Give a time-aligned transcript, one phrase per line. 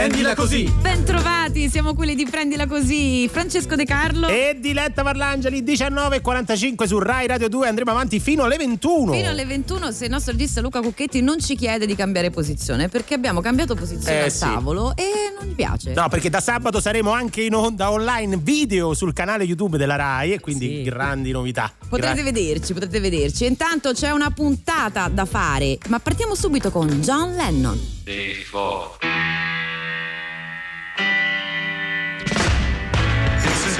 [0.00, 0.62] Prendila così.
[0.80, 3.28] Bentrovati, siamo quelli di Prendila così.
[3.28, 4.28] Francesco De Carlo.
[4.28, 7.68] E Diletta Parlangeli 19.45 su Rai Radio 2.
[7.68, 9.12] Andremo avanti fino alle 21.
[9.12, 12.88] Fino alle 21 se il nostro regista Luca Cucchetti non ci chiede di cambiare posizione
[12.88, 14.38] perché abbiamo cambiato posizione Eh, al sì.
[14.40, 15.92] tavolo e non gli piace.
[15.92, 20.32] No, perché da sabato saremo anche in onda online video sul canale YouTube della Rai
[20.32, 20.82] e quindi Sì.
[20.82, 21.70] grandi novità.
[21.90, 23.44] Potrete Gra- vederci, potrete vederci.
[23.44, 27.78] Intanto c'è una puntata da fare, ma partiamo subito con John Lennon.
[28.04, 28.48] This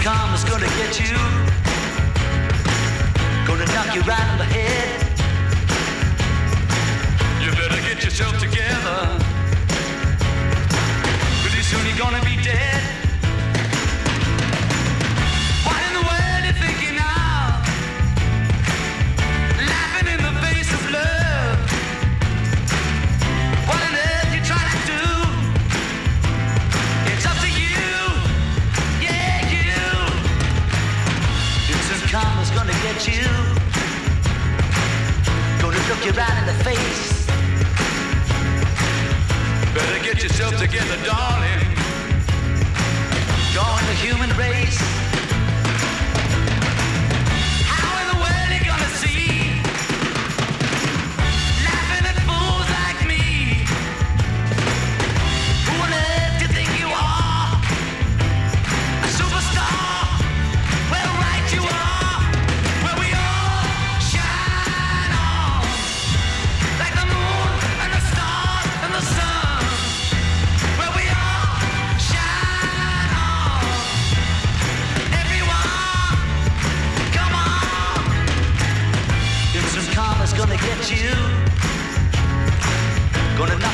[0.03, 1.17] karma's gonna get you.
[3.47, 5.01] Gonna knock you right on the head.
[7.43, 8.99] You better get yourself together.
[11.43, 13.10] Pretty soon you're gonna be dead.
[33.01, 33.29] Karma's you.
[35.61, 37.27] Gonna look you right in the face.
[39.75, 41.61] Better get yourself together, darling.
[43.53, 45.20] Join the human race.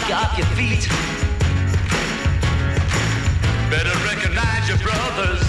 [0.08, 0.86] You off your feet.
[3.68, 5.45] Better recognize your brothers.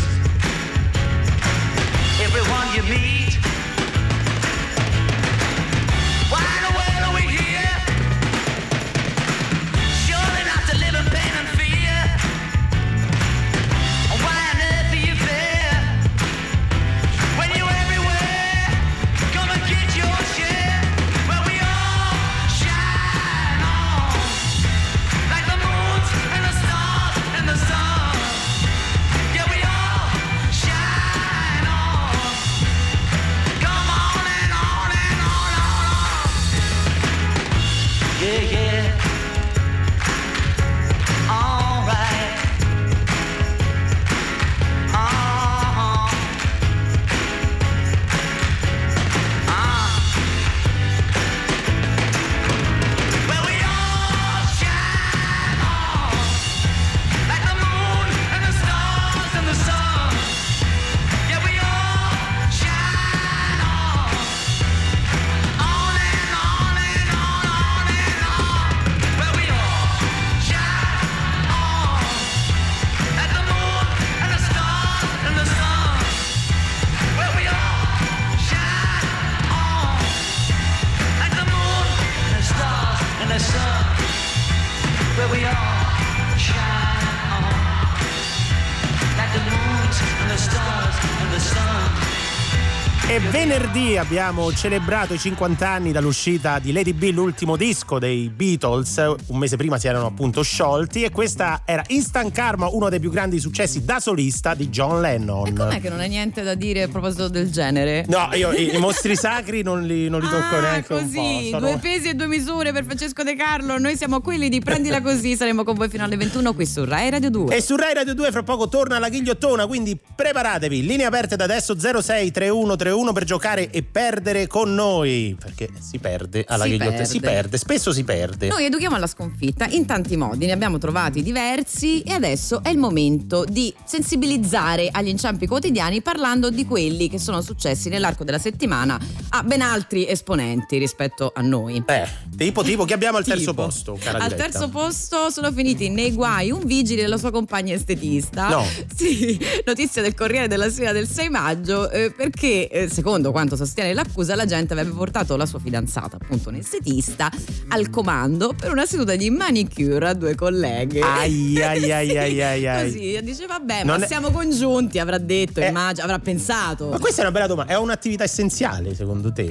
[93.98, 98.98] Abbiamo celebrato i 50 anni dall'uscita di Lady B, l'ultimo disco dei Beatles.
[99.28, 103.10] Un mese prima si erano appunto sciolti e questa era Instant Karma, uno dei più
[103.12, 105.48] grandi successi da solista di John Lennon.
[105.48, 108.06] E com'è che non hai niente da dire a proposito del genere?
[108.08, 111.60] No, io i, i mostri sacri non li, non li tocco Ah, neanche così, sono-
[111.68, 113.78] due pesi e due misure per Francesco De Carlo.
[113.78, 115.36] Noi siamo quelli di Prendila Così.
[115.36, 117.56] Saremo con voi fino alle 21 qui su Rai Radio 2.
[117.56, 120.86] E su Rai Radio 2 fra poco torna la ghigliottona, quindi preparatevi.
[120.86, 125.36] Linee aperte da adesso 063131 per giocare e perdere con noi.
[125.40, 126.96] Perché si perde alla Si ghigliottona.
[126.98, 127.06] perde.
[127.12, 128.48] Si perde, spesso si perde.
[128.48, 132.78] Noi educhiamo alla sconfitta in tanti modi, ne abbiamo trovati diversi e adesso è il
[132.78, 139.00] momento di sensibilizzare agli inciampi quotidiani parlando di quelli che sono successi nell'arco della settimana
[139.30, 141.84] a ben altri esponenti rispetto a noi.
[141.86, 142.08] Eh,
[142.38, 144.50] tipo, tipo, che abbiamo al terzo Tipo, posto, cara Al Diletta?
[144.50, 148.50] terzo posto sono finiti nei guai un vigile e la sua compagna estetista.
[148.50, 148.66] No.
[148.96, 153.94] Sì, notizia del Corriere della Sera del 6 maggio eh, perché eh, secondo quanto sostiene
[153.94, 157.30] l'accusa la gente avrebbe portato la sua fidanzata, appunto un estetista,
[157.70, 161.00] al comando per una seduta di manicure a due colleghe.
[161.02, 162.86] Ai, ai, ai, ai, ai, ai.
[162.92, 165.68] Così dice vabbè, Non ma è- siamo congiunti, avrà detto, Eh.
[165.68, 166.88] immagino, avrà pensato.
[166.90, 167.72] Ma questa è una bella domanda.
[167.74, 169.44] È un'attività essenziale secondo te?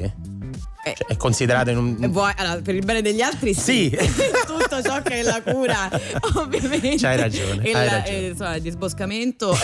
[0.87, 0.95] Eh.
[0.97, 1.97] Cioè, è considerata in un.
[2.11, 3.91] Vuoi- allora, per il bene degli altri sì.
[3.91, 3.99] Sì.
[4.47, 5.89] Tutto ciò che è la cura,
[6.37, 6.97] ovviamente.
[6.97, 8.09] C'hai ragione, Il, hai ragione.
[8.19, 9.53] eh, insomma, il disboscamento.
[9.53, 9.57] eh.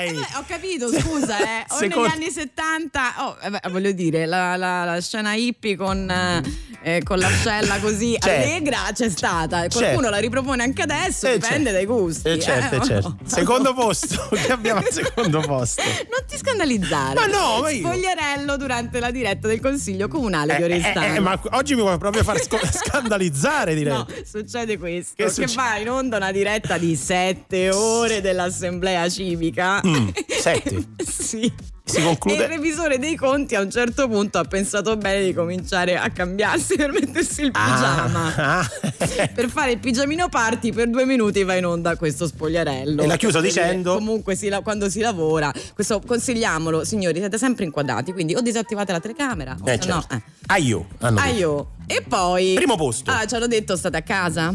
[0.00, 0.08] Dai!
[0.08, 1.64] Eh, beh, ho capito, scusa, eh.
[1.68, 5.76] O Secondo- negli anni 70, oh, eh beh, voglio dire, la, la- la scena hippie
[5.76, 6.42] con, eh,
[6.82, 8.28] eh, con l'ascella così Certo.
[8.48, 9.58] allegra c'è stata.
[9.68, 10.10] Qualcuno Certo.
[10.10, 11.72] la ripropone anche adesso, Eh, dipende certo.
[11.72, 12.28] dai gusti.
[12.28, 13.08] Eh, certo, eh, eh, certo.
[13.08, 13.18] no.
[13.26, 15.82] Secondo posto, che abbiamo al secondo posto.
[15.82, 17.14] Non ti scandalizzare.
[17.14, 21.14] Ma no, ma io- Spogliarello durante la diretta del Consiglio Comunale di Eh, eh, Oristano.
[21.14, 23.92] eh, ma oggi mi vuoi proprio far sco- scandalizzare, direi.
[23.92, 29.08] No, succede questo: Che che, succe- va in onda una diretta di sette ore dell'assemblea
[29.08, 29.80] civica.
[29.90, 30.08] Mm,
[30.40, 30.84] sette?
[31.04, 31.52] sì.
[31.82, 35.34] Si conclude- E il revisore dei conti a un certo punto ha pensato bene di
[35.34, 38.34] cominciare a cambiarsi per mettersi il pigiama.
[38.36, 38.70] Ah, ah.
[39.34, 43.02] Per fare il pigiamino party per due minuti va in onda questo spogliarello.
[43.02, 43.94] E l'ha chiuso Per dicendo?
[43.94, 49.00] Comunque si quando si lavora, questo consigliamolo, signori, siete sempre inquadrati, quindi o disattivate la
[49.00, 49.82] telecamera o Eh, no.
[49.82, 50.14] certo.
[50.14, 50.22] eh.
[50.46, 50.86] Aio.
[51.00, 51.70] Aio.
[51.86, 52.54] E poi.
[52.54, 53.10] Primo posto.
[53.10, 54.54] Ah, ci hanno detto state a casa?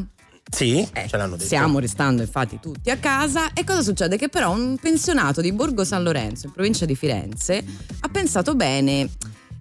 [0.50, 1.46] Sì, Eh, ce l'hanno detto.
[1.46, 4.16] Stiamo restando infatti tutti a casa e cosa succede?
[4.18, 7.64] Che però un pensionato di Borgo San Lorenzo, in provincia di Firenze,
[8.02, 9.10] ha pensato bene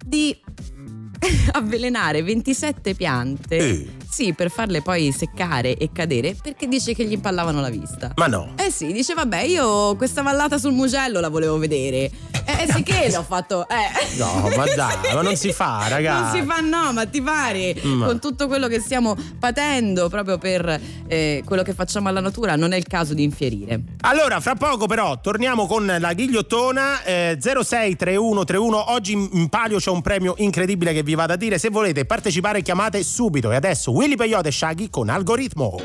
[0.05, 0.37] di
[1.53, 3.57] avvelenare 27 piante.
[3.57, 3.87] Eh.
[4.15, 8.13] Sì, per farle poi seccare e cadere perché dice che gli impallavano la vista.
[8.15, 8.53] Ma no.
[8.55, 12.09] Eh sì, dice vabbè, io questa vallata sul Mugello la volevo vedere.
[12.45, 13.67] Eh sì che l'ho fatto.
[13.67, 14.17] Eh.
[14.17, 16.13] No, ma dai, ma non si fa, ragazzi.
[16.25, 20.37] Non si fa, no, ma ti pare Ma- con tutto quello che stiamo patendo proprio
[20.37, 23.81] per eh, quello che facciamo alla natura, non è il caso di infierire.
[24.01, 28.91] Allora, fra poco però torniamo con la ghigliottona eh, 063131.
[28.91, 31.57] Oggi in in palio c'è un premio incredibile che vi vado a dire.
[31.57, 33.51] Se volete partecipare chiamate subito.
[33.51, 35.79] E adesso Willy Peyote e Shaggy con algoritmo.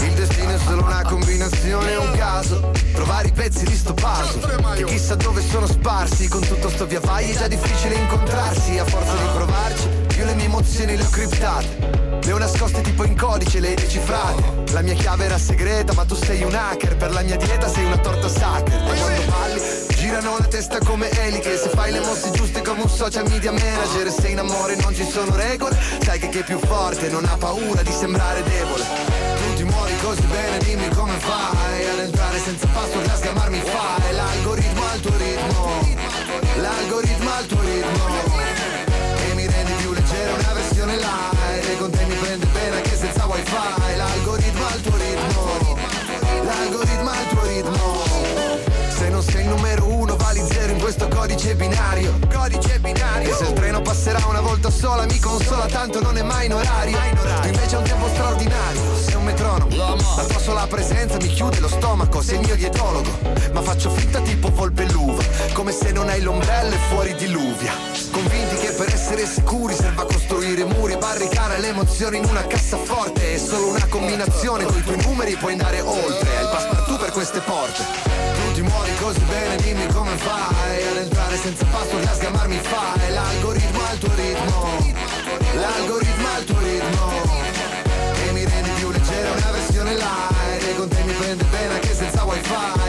[0.00, 2.72] Il destino è solo una combinazione, un caso.
[2.92, 4.80] Trovare i pezzi di sto puzzle.
[4.80, 6.26] E chissà dove sono sparsi.
[6.26, 8.76] Con tutto sto via vai è già difficile incontrarsi.
[8.78, 9.88] A forza di provarci,
[10.18, 12.20] io le mie emozioni le ho criptate.
[12.24, 14.72] Le ho nascoste tipo in codice, le hai decifrate.
[14.72, 16.96] La mia chiave era segreta, ma tu sei un hacker.
[16.96, 18.74] Per la mia dieta sei una torta sacra.
[18.74, 19.60] E quando balli,
[20.06, 21.56] girano la testa come eliche.
[21.56, 24.08] Se fai le mosse giuste come un social media manager.
[24.08, 27.36] Se in amore non ci sono regole, sai che chi è più forte non ha
[27.36, 28.84] paura di sembrare debole.
[28.84, 34.14] Tu ti muovi così bene, dimmi come fai ad entrare senza password, a sgamarmi fai.
[34.14, 35.88] L'algoritmo al tuo ritmo,
[36.60, 38.04] l'algoritmo al tuo ritmo.
[39.28, 42.96] E mi rendi più leggero una versione light E con te mi prende bene anche
[42.96, 43.52] senza wifi
[43.96, 45.76] L'algoritmo al tuo ritmo
[46.44, 47.95] L'algoritmo al tuo ritmo
[49.16, 52.18] non sei il numero uno vali zero in questo codice binario.
[52.30, 53.30] Codice binario.
[53.30, 56.52] E se il treno passerà una volta sola mi consola tanto non è mai in
[56.52, 56.98] orario.
[57.40, 59.74] Tu invece hai un tempo straordinario Sei un metronomo.
[59.74, 63.10] La tua sola presenza mi chiude lo stomaco Sei il mio dietologo.
[63.52, 65.22] Ma faccio finta tipo volpe l'uva
[65.54, 70.64] Come se non hai l'ombrello e fuori diluvia Convinti che per essere sicuri serva costruire
[70.64, 73.34] muri e barricare le emozioni in una cassaforte.
[73.34, 76.34] È solo una combinazione, con i tuoi numeri puoi andare oltre.
[76.34, 77.84] Hai il passepartout per queste porte.
[77.84, 83.12] Tu ti muovi così bene, dimmi come fai Ad entrare senza password, a sgamarmi fai.
[83.12, 84.94] L'algoritmo al tuo ritmo.
[85.60, 87.12] L'algoritmo al tuo ritmo.
[88.24, 90.62] E mi rendi più leggero una versione light.
[90.62, 92.85] E con te mi prende bene anche senza wifi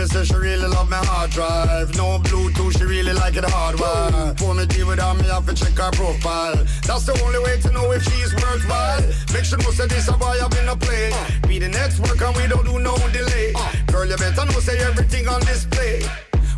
[0.00, 1.94] me say she really love my hard drive.
[1.96, 4.38] No Bluetooth, she really like it hardwired.
[4.38, 6.56] For me deal with her, me have to check her profile.
[6.88, 9.02] That's the only way to know if she's worthwhile.
[9.32, 11.12] Make sure know say this a boy I've been a play.
[11.46, 13.52] Be the next work and we don't do no delay.
[13.92, 16.00] Girl, you better know say everything on display.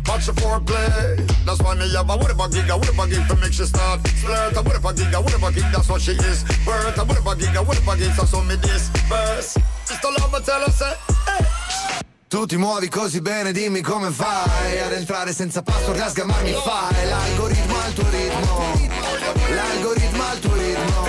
[0.07, 1.19] Watch the foreplay.
[1.43, 4.55] That's why me have a whatever gig, a whatever gig to make she start flirt.
[4.55, 6.43] A whatever gig, a whatever gig, that's what she is.
[6.63, 9.59] Birth, a whatever gig, a whatever gig, so so me this verse.
[9.83, 10.95] Just a love tell her say,
[11.27, 11.52] hey.
[12.33, 17.07] Tu ti muovi così bene, dimmi come fai Ad entrare senza password, a sgamarmi fai.
[17.07, 18.59] L'algoritmo al tuo ritmo
[19.53, 21.05] L'algoritmo al tuo ritmo.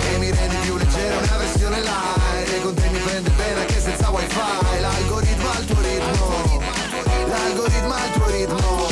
[0.00, 2.52] E mi rendi più leggero una versione light.
[2.54, 4.80] E con te mi prende bene anche senza wifi.
[4.80, 6.60] L'algoritmo al tuo ritmo
[7.28, 8.83] L'algoritmo al tuo ritmo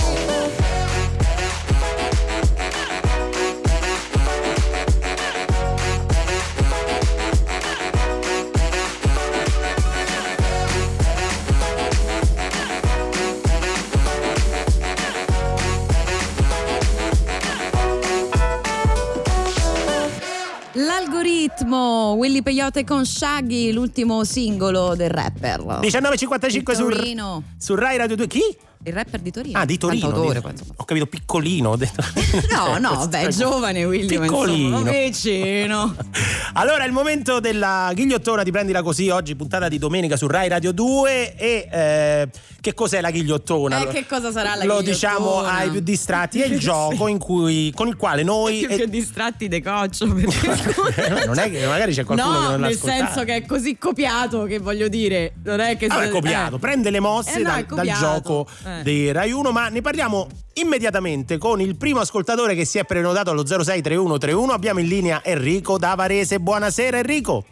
[21.22, 25.60] L'algoritmo, Willy Peyote con Shaggy, l'ultimo singolo del rapper.
[25.60, 28.26] 19.55 su, su Rai Radio 2.
[28.26, 28.40] Chi?
[28.84, 29.58] il rapper di Torino.
[29.58, 30.08] Ah, di Torino.
[30.08, 30.72] Cantautore, di- insomma.
[30.76, 31.78] Ho capito piccolino.
[32.50, 34.78] No, no, beh, giovane William, Piccolino.
[34.78, 35.96] insomma, vicino.
[36.54, 40.72] Allora, il momento della ghigliottona, ti prendila così oggi, puntata di domenica su Rai Radio
[40.72, 41.36] 2.
[41.36, 42.28] E eh,
[42.62, 43.80] che cos'è la ghigliottona?
[43.80, 44.82] Eh, che cosa sarà la Lo ghigliottona?
[44.92, 46.40] diciamo ai più distratti.
[46.40, 46.58] È il Sì.
[46.60, 48.60] gioco in cui, con il quale noi.
[48.64, 50.06] Più che distratti de coccio.
[50.14, 53.04] perché- non è che magari c'è qualcuno no, che non l'ha nel ascoltato.
[53.04, 56.58] senso che è così copiato che voglio dire, non è che Vabbè, se- copiato, eh.
[56.60, 58.82] prende le mosse Eh, no, dal, è dal gioco Eh.
[58.84, 63.30] dei Rai 1, ma ne parliamo immediatamente con il primo ascoltatore che si è prenotato
[63.30, 64.52] allo 063131.
[64.52, 66.38] Abbiamo in linea Enrico da Varese.
[66.38, 67.44] Buonasera Enrico.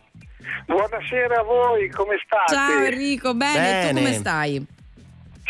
[0.66, 2.54] Buonasera a voi, come state?
[2.54, 3.88] Ciao Enrico, bene, Bene.
[3.90, 4.66] tu come stai?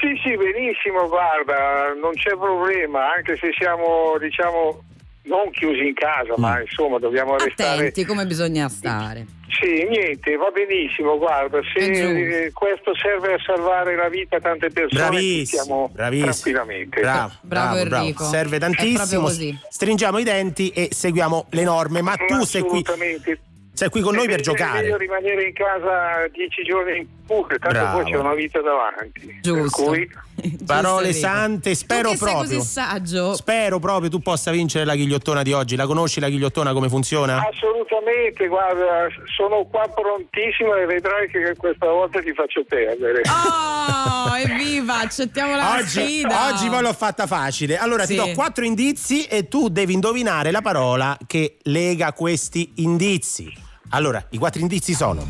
[0.01, 4.83] Sì, sì, benissimo, guarda, non c'è problema, anche se siamo, diciamo,
[5.25, 6.41] non chiusi in casa, Mm.
[6.41, 7.75] ma insomma dobbiamo restare...
[7.89, 9.27] Attenti come bisogna stare.
[9.61, 15.09] Sì, niente, va benissimo, guarda, se questo serve a salvare la vita a tante persone,
[15.11, 16.31] Bravissimo, siamo bravissimo.
[16.33, 17.01] tranquillamente.
[17.01, 18.25] Bravo, Bravo Enrico.
[18.25, 19.21] Serve È proprio tantissimo.
[19.23, 19.59] così.
[19.69, 22.01] Stringiamo i denti e seguiamo le norme.
[22.01, 23.41] Ma tu sei qui, Assolutamente.
[23.81, 24.83] Sei qui con noi per È giocare.
[24.83, 28.03] meglio rimanere in casa dieci giorni in pure, tanto Bravo.
[28.03, 29.39] poi c'è una vita davanti.
[29.41, 29.85] Giusto.
[29.85, 30.11] Per cui
[30.67, 32.37] Parole sante, spero proprio.
[32.59, 33.35] così saggio.
[33.35, 35.77] Spero proprio tu possa vincere la ghigliottona di oggi.
[35.77, 37.43] La conosci la ghigliottona come funziona?
[37.51, 43.23] Assolutamente, guarda, sono qua prontissimo e vedrai che questa volta ti faccio perdere.
[43.29, 46.49] Oh, evviva, accettiamo la Oggi, sfida.
[46.53, 47.79] oggi poi l'ho fatta facile.
[47.79, 48.15] Allora Sì.
[48.15, 53.69] ti do quattro indizi e tu devi indovinare la parola che lega questi indizi.
[53.91, 55.27] Allora, i quattro indizi sono.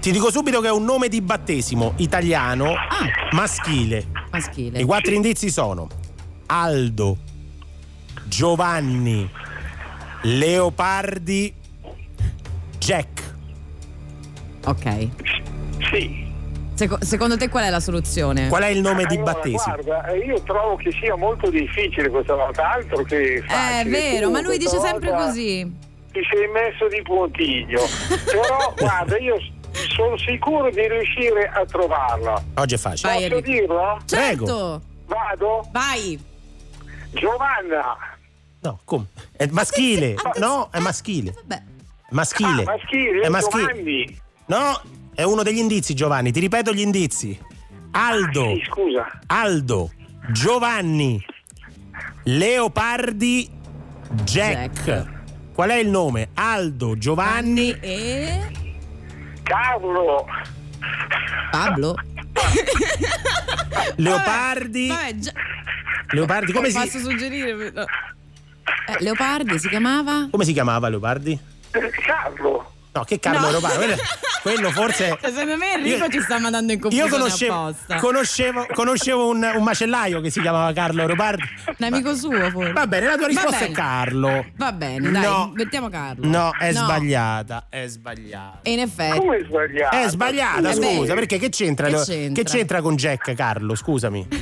[0.00, 2.74] Ti dico subito che è un nome di battesimo italiano
[3.30, 4.06] maschile.
[4.32, 4.80] Maschile.
[4.80, 5.86] I quattro indizi sono
[6.46, 7.16] Aldo,
[8.24, 9.28] Giovanni,
[10.22, 11.54] Leopardi,
[12.78, 13.34] Jack.
[14.64, 15.08] Ok.
[15.90, 16.30] Sì.
[16.74, 18.48] Seco- secondo te qual è la soluzione?
[18.48, 19.76] Qual è il nome di Allora, battesimo?
[19.84, 23.80] Guarda, eh, io trovo che sia molto difficile questa volta, altro che Eh, facile.
[23.82, 25.90] è vero, Tu ma lui dice sempre volta così.
[26.12, 27.80] Ti sei messo di puntiglio.
[28.30, 29.36] Però guarda, io
[29.94, 32.42] sono sicuro di riuscire a trovarla.
[32.56, 33.12] Oggi è facile.
[33.12, 33.58] Vai, Posso Enrico.
[33.66, 34.00] dirlo?
[34.04, 34.82] Certo.
[35.06, 35.68] Vado?
[35.72, 36.22] Vai.
[37.12, 37.96] Giovanna.
[38.60, 39.06] No, come?
[39.36, 40.14] È maschile.
[40.14, 40.46] Attenzione.
[40.46, 41.32] No, è maschile.
[41.34, 41.62] Vabbè.
[42.10, 42.62] Maschile.
[42.62, 43.62] Ah, maschile, È maschile.
[43.66, 44.20] Giovanni.
[44.46, 44.80] No,
[45.14, 46.30] è uno degli indizi, Giovanni.
[46.30, 47.38] Ti ripeto gli indizi.
[47.92, 49.06] Aldo, Sì, scusa.
[49.26, 49.90] Aldo,
[50.30, 51.22] Giovanni,
[52.24, 53.50] Leopardi,
[54.24, 54.82] Jack.
[54.84, 55.20] Jack.
[55.52, 56.28] Qual è il nome?
[56.34, 57.76] Aldo, Giovanni.
[57.80, 58.50] E
[59.42, 60.26] Carlo.
[61.50, 61.94] Pablo.
[63.96, 64.88] Leopardi.
[64.88, 65.32] Vabbè, già-
[66.10, 67.70] Leopardi, come Posso si, suggerire?
[67.70, 67.82] no.
[67.82, 70.28] Eh, Leopardi si chiamava?
[70.30, 71.38] come si chiamava Leopardi?
[72.04, 72.71] Carlo.
[72.94, 73.50] No, che Carlo No.
[73.52, 73.76] Leopardi?
[73.78, 73.96] Quello,
[74.42, 75.16] quello forse.
[75.22, 77.96] Secondo me Enrico Io- ci sta mandando in Io confusione conoscevo, apposta.
[77.96, 81.42] conoscevo, conoscevo un, un macellaio che si chiamava Carlo Leopardi.
[81.78, 82.72] Un amico suo forse.
[82.72, 83.70] Va bene, la tua risposta è.
[83.70, 84.44] Carlo.
[84.56, 85.52] Va bene, dai, No.
[85.54, 86.26] mettiamo Carlo.
[86.26, 87.66] No, è sbagliata.
[87.70, 88.58] È sbagliata.
[88.62, 89.18] E in effetti.
[89.18, 89.96] Come è sbagliato?
[89.96, 92.42] È sbagliata, scusa, perché che c'entra, Che c'entra?
[92.42, 93.74] che c'entra con Jack Carlo?
[93.74, 94.28] Scusami.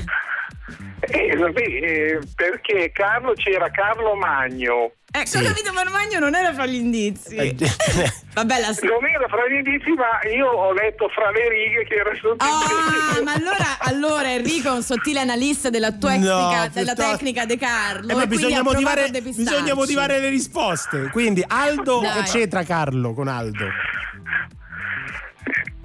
[1.00, 4.92] Eh, vabbè, eh, perché Carlo c'era Carlo Magno.
[5.12, 5.36] Ecco, Sì.
[5.38, 7.34] ho capito, ma Magno non era fra gli indizi.
[7.34, 7.56] Eh,
[8.32, 11.94] Vabbè, la Non era fra gli indizi, ma io ho letto fra le righe che
[11.96, 16.92] era sotto Ah, ma allora, allora Enrico è un sottile analista della tecnica, No, della
[16.94, 18.20] piuttosto- tecnica De Carlo.
[18.20, 21.08] Eh, bisogna motivare, bisogna motivare le risposte.
[21.10, 22.22] Quindi Aldo, Dai.
[22.22, 23.66] c'entra Carlo con Aldo?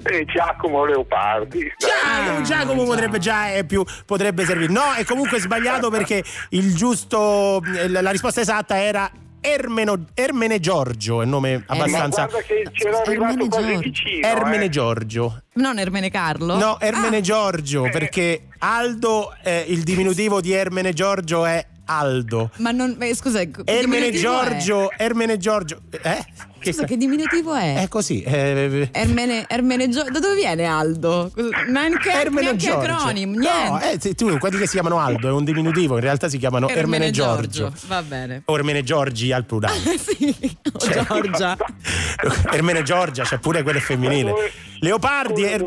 [0.07, 1.71] E Giacomo Leopardi.
[1.77, 2.89] Giacomo, Ah, Giacomo già.
[2.89, 4.71] potrebbe già è più, potrebbe servire.
[4.71, 9.09] No, è comunque sbagliato perché il giusto la la risposta esatta era
[9.41, 14.27] Ermeno, Ermene Giorgio, è un nome Ma abbastanza guarda che c'era arrivato quasi vicino.
[14.27, 14.69] Ermene eh.
[14.69, 15.41] Giorgio.
[15.53, 16.55] Non Ermene Carlo?
[16.57, 22.49] No, Ermene Ah, Giorgio, perché Aldo, eh, il diminutivo di Ermene Giorgio è Aldo.
[22.57, 22.95] Ma non.
[22.99, 24.09] eh, scusa, Ermene?
[24.11, 25.79] Giorgio, Ermene Giorgio.
[26.01, 26.25] Eh?
[26.65, 27.75] Che Scusa, che diminutivo è?
[27.83, 28.23] È così.
[28.23, 30.09] eh, Ermene, Ermene Giorgio.
[30.11, 31.31] Da dove viene Aldo?
[31.67, 32.91] Neanche, Ermene neanche Giorgio.
[32.91, 33.91] acronimo, No, niente.
[33.91, 36.67] eh, se tu, quelli che si chiamano Aldo è un diminutivo, in realtà si chiamano
[36.67, 37.71] Ermene, Giorgio.
[37.85, 38.41] Va bene.
[38.45, 39.77] O Ermene Giorgi al plurale.
[39.99, 40.35] sì,
[40.73, 41.55] o Cioè- Giorgia.
[42.51, 44.33] Ermene Giorgia, c'è pure quello femminile.
[44.79, 45.43] Leopardi.
[45.43, 45.63] Er-?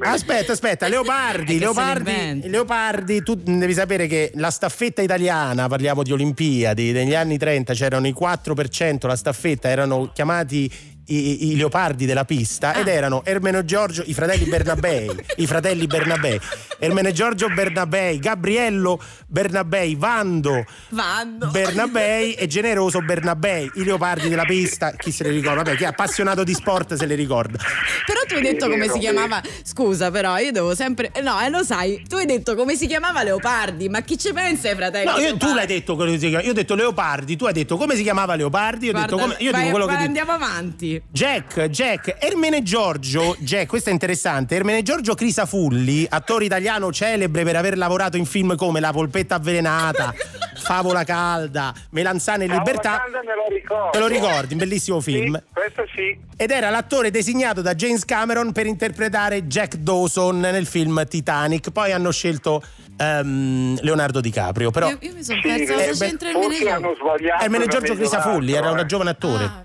[0.00, 2.48] Aspetta, aspetta, Leopardi, Leopardi.
[2.48, 8.06] Leopardi, tu devi sapere che la staffetta italiana, parliamo di Olimpiadi, negli anni 30 c'erano
[8.06, 10.70] i 4%, la staffetta erano chiamati
[11.06, 16.38] i, i leopardi della pista ed erano Ermeno Giorgio, i fratelli Bernabei, i fratelli Bernabei.
[16.78, 21.48] Ermene Giorgio Bernabei, Gabriello Bernabei, Vando Vando.
[21.48, 25.62] Bernabei e Generoso Bernabei, i leopardi della pista, chi se li ricorda?
[25.62, 27.58] Vabbè, chi è appassionato di sport se li ricorda.
[28.04, 29.40] Però tu hai detto come si chiamava.
[29.62, 31.10] Scusa, però io devo sempre.
[31.22, 34.68] No, eh, lo sai, tu hai detto come si chiamava Leopardi, ma chi ci pensa
[34.68, 35.06] ai fratelli?
[35.06, 37.76] No, io- tu l'hai detto come si chiama- Io ho detto Leopardi, tu hai detto
[37.76, 39.36] come si chiamava Leopardi, io ho detto come.
[39.38, 40.95] Io vai- dico quello vai, che andiamo avanti.
[41.10, 44.54] Jack, Jack, Ermene Giorgio, Jack, questo è interessante.
[44.54, 50.12] Ermene Giorgio Crisafulli, attore italiano celebre per aver lavorato in film come La polpetta avvelenata,
[50.56, 52.98] Favola calda, Melanzane e Libertà.
[52.98, 53.90] Calda me lo ricordo.
[53.90, 54.52] Te lo ricordi?
[54.54, 55.36] Un bellissimo film.
[55.36, 56.18] Sì, questo sì.
[56.36, 61.70] Ed era l'attore designato da James Cameron per interpretare Jack Dawson nel film Titanic.
[61.70, 62.62] Poi hanno scelto
[62.96, 64.70] ehm, Leonardo DiCaprio.
[64.70, 67.44] Però io, io mi sono Sì, persa eh, cosa beh, c'entra hanno sbagliato.
[67.44, 68.86] Ermene Giorgio Crisafulli era un eh.
[68.86, 69.44] giovane attore.
[69.44, 69.62] Ah,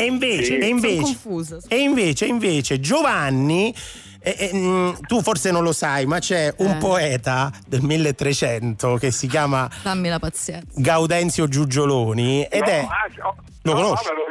[0.00, 0.58] E invece, Sì.
[0.58, 1.58] e invece, confusa.
[1.66, 3.74] e invece, invece Giovanni,
[4.20, 6.76] eh, eh, mh, tu forse non lo sai, ma c'è un Eh.
[6.76, 10.66] poeta del 1300 che si chiama Dammi la pazienza.
[10.74, 12.78] Gaudenzio Giugioloni ed No, è...
[13.06, 14.04] anzi, ho- Lo no, conosci?
[14.04, 14.28] ricor-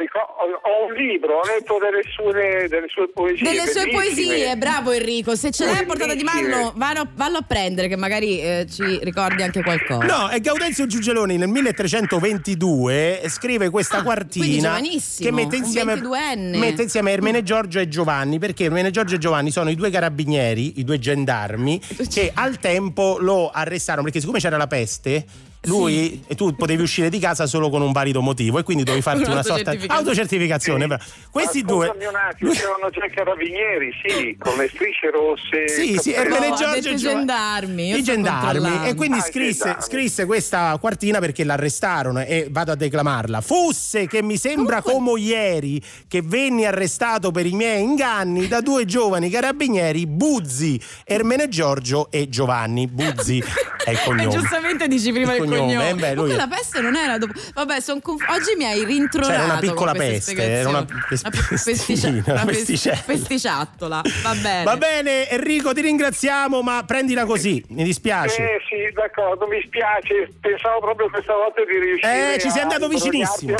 [0.52, 3.42] ho, un libro, ho letto delle sue, delle sue poesie.
[3.48, 4.24] Delle sue bellissime.
[4.26, 5.34] poesie, bravo Enrico.
[5.36, 7.10] Se ce l'hai a portata di mano, Bellissime.
[7.14, 10.04] vallo, a prendere, che magari eh, ci ricordi anche qualcosa.
[10.06, 16.56] No, è Gaudenzio Giugioloni nel 1322 scrive questa Ah, quartina giovanissimo, che mette insieme, 22enne.
[16.58, 20.78] mette insieme Ermene Giorgio e Giovanni perché Ermene Giorgio e Giovanni sono i due carabinieri,
[20.78, 21.80] i due gendarmi
[22.12, 25.24] che al tempo lo arrestarono perché siccome c'era la peste
[25.68, 29.02] lui e tu potevi uscire di casa solo con un valido motivo e quindi dovevi
[29.02, 30.86] farti una sorta di Autocertificazione.
[30.86, 31.02] però.
[31.30, 35.68] Questi due attimo, c'erano già i carabinieri, sì, con le strisce rosse.
[35.68, 36.12] Sì, sì.
[36.12, 36.98] Ermene No, Giorgio e Giovanni.
[37.18, 38.88] gendarmi, I gendarmi.
[38.88, 39.82] E quindi Ah, i scrisse, gendarmi.
[39.82, 43.40] scrisse questa quartina perché l'arrestarono e vado a declamarla.
[43.40, 48.84] Fosse che mi sembra come ieri che venni arrestato per i miei inganni da due
[48.84, 52.86] giovani carabinieri, Buzzi, Ermene Giorgio e Giovanni.
[52.86, 53.38] Buzzi
[53.84, 54.28] è il E cognome.
[54.28, 55.88] giustamente dici prima il cognome, cognome.
[55.90, 57.32] eh, beh, lui- Comunque la peste non era dopo.
[57.54, 59.32] Vabbè, son conf- oggi mi hai rintronato.
[59.32, 63.02] C'era una con piccola peste, era una pes- Una pesticcia- una pes- pesticella.
[63.06, 64.02] pesticciattola.
[64.22, 64.64] Va bene.
[64.64, 68.42] Va bene, Enrico, ti ringraziamo, ma prendila così, mi dispiace.
[68.42, 72.88] Eh sì, d'accordo, mi spiace, pensavo proprio questa volta di riuscire Eh, ci sei andato
[72.88, 73.56] vicinissimo.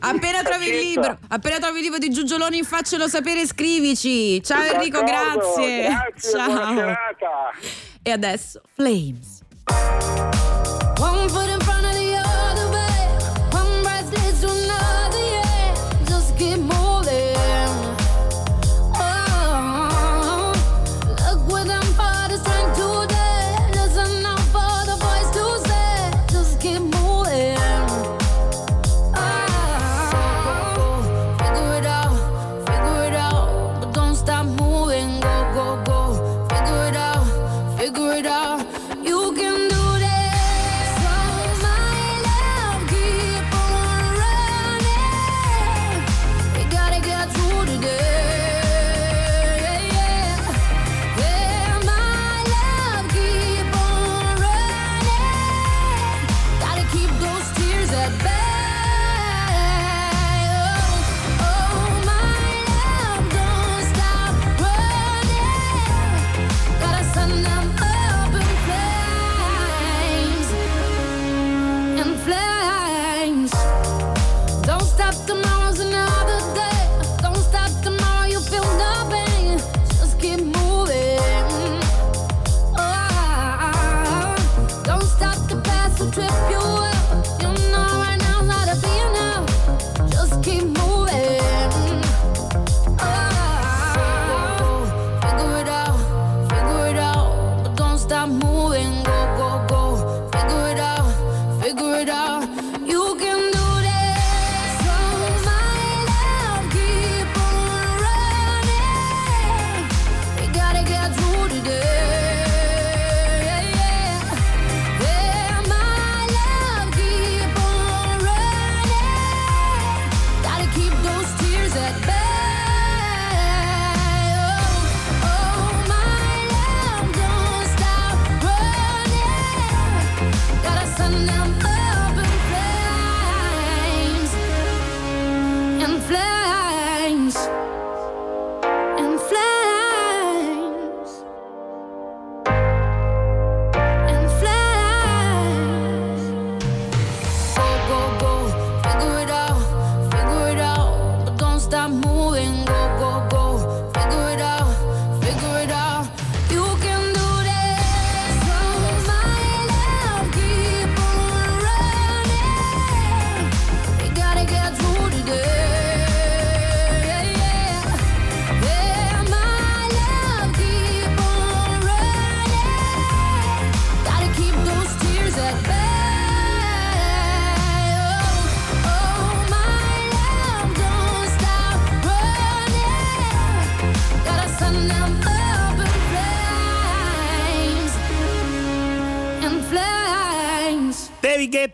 [0.00, 4.42] Appena trovi il libro, appena trovi il libro di Giugioloni, faccelo sapere, scrivici.
[4.42, 5.88] Ciao Enrico, D'accordo, grazie.
[5.88, 6.74] Grazie, buona Ciao.
[6.74, 7.50] serata.
[8.02, 10.44] E adesso Flames.
[11.28, 11.65] for them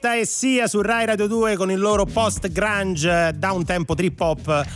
[0.03, 3.65] Dei Guetta e Sia su Rai Radio 2 con il loro post grunge da un
[3.65, 4.67] tempo trip hop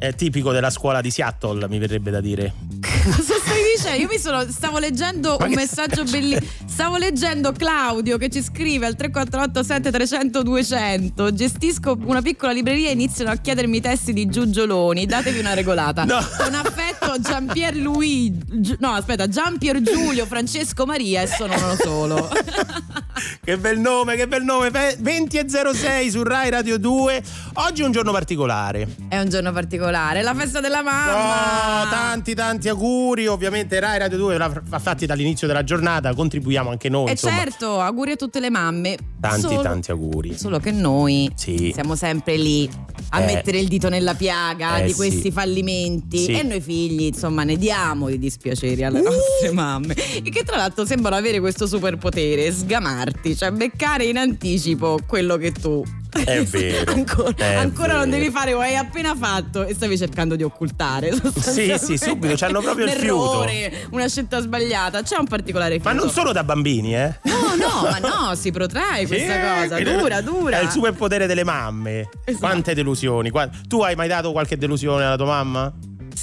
[0.00, 2.52] eh, tipico della scuola di Seattle, mi verrebbe da dire.
[3.04, 4.02] Cosa stai dicendo?
[4.02, 6.50] Io mi sono, stavo leggendo Ma un messaggio bellissimo.
[6.66, 11.32] Stavo leggendo Claudio che ci scrive al 348 7300 200.
[11.32, 15.06] Gestisco una piccola libreria e iniziano a chiedermi i testi di Giugioloni.
[15.06, 16.04] Datevi una regolata.
[16.04, 16.18] No.
[16.36, 16.54] Con
[17.02, 18.40] affetto Giampier Luigi.
[18.60, 22.28] Gi- No, aspetta, Giampier Giulio, Francesco Maria e sono uno solo.
[23.44, 24.70] Che bel nome, che bel nome.
[24.70, 27.22] Ve- 20 e 06 su Rai Radio 2.
[27.54, 28.86] Oggi è un giorno particolare.
[29.08, 31.82] È un giorno particolare, la festa della mamma.
[31.82, 36.70] Oh, tanti tanti auguri, ovviamente Rai Radio 2 l'ha l'ha fatti dall'inizio della giornata, contribuiamo
[36.70, 37.08] anche noi.
[37.08, 37.36] E insomma.
[37.36, 38.96] certo, auguri a tutte le mamme.
[39.20, 40.36] Tanti Solo- tanti auguri.
[40.38, 41.70] Solo che noi Sì.
[41.74, 42.68] siamo sempre lì
[43.14, 43.26] a Eh.
[43.26, 44.96] mettere il dito nella piaga Eh, di sì.
[44.96, 46.32] questi fallimenti Sì.
[46.32, 49.04] e noi figli, insomma, ne diamo di dispiaceri alle Uh.
[49.04, 49.94] nostre mamme.
[50.22, 55.52] E che tra l'altro sembrano avere questo superpotere, sgamarti, cioè beccare in anticipo quello che
[55.52, 58.18] tu È vero, ancora, è ancora non vero.
[58.18, 61.10] devi fare o hai appena fatto e stavi cercando di occultare.
[61.40, 63.46] Sì, sì, subito, c'hanno proprio il fiuto.
[63.90, 66.04] una scelta sbagliata, c'è un particolare Ma fiuto.
[66.04, 67.18] non solo da bambini, eh?
[67.22, 69.80] No, no, ma no, si protrae questa Sì, cosa.
[69.82, 70.58] Dura, dura.
[70.58, 72.08] È il superpotere delle mamme.
[72.24, 72.46] Esatto.
[72.46, 73.30] Quante delusioni.
[73.66, 75.72] Tu hai mai dato qualche delusione alla tua mamma?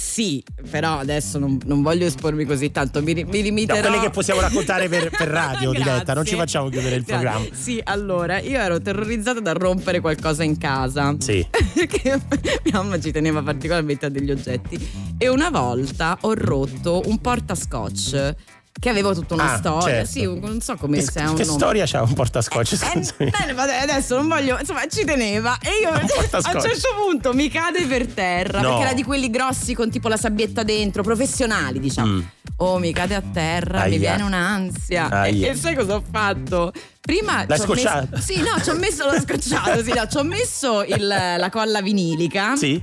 [0.00, 3.02] Sì, però adesso non, non voglio espormi così tanto.
[3.02, 3.80] Mi, mi No, limiterò.
[3.80, 6.14] quelle che possiamo raccontare per, per radio, diretta.
[6.14, 7.24] Non ci facciamo chiudere il Grazie.
[7.26, 7.54] programma.
[7.54, 11.14] Sì, allora, io ero terrorizzata da rompere qualcosa in casa.
[11.18, 11.46] Sì.
[11.74, 12.18] Perché
[12.64, 14.88] mia mamma ci teneva particolarmente a degli oggetti.
[15.18, 18.34] E una volta ho rotto un portascotch.
[18.80, 19.94] Che avevo tutta una Ah, storia.
[19.96, 20.10] certo.
[20.10, 22.72] Sì, non so come Che, se che storia c'ha un portascotch?
[22.72, 23.30] Eh, Scusami.
[23.30, 27.48] bene, ma adesso non voglio, insomma, ci teneva e io a un certo punto mi
[27.50, 28.68] cade per terra No.
[28.70, 32.10] perché era di quelli grossi con tipo la sabbietta dentro, professionali, diciamo.
[32.10, 32.20] Mm.
[32.56, 33.90] Oh, mi cade a terra, Aia.
[33.90, 35.08] mi viene un'ansia.
[35.10, 35.48] Aia.
[35.48, 36.72] E, e sai cosa ho fatto?
[37.00, 38.08] Prima L'hai ci ho messo-?
[38.18, 41.82] Sì, no, ci ho messo l'ho scocciato, sì, no, ci ho messo il- la colla
[41.82, 42.82] vinilica Sì?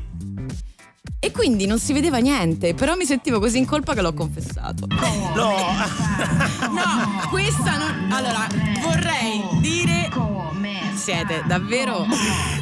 [1.20, 4.86] E quindi non si vedeva niente, però mi sentivo così in colpa che l'ho confessato.
[4.88, 5.56] No.
[6.72, 8.12] No, questa non.
[8.12, 8.48] Allora,
[8.82, 9.77] vorrei dire.
[11.08, 12.06] Siete davvero.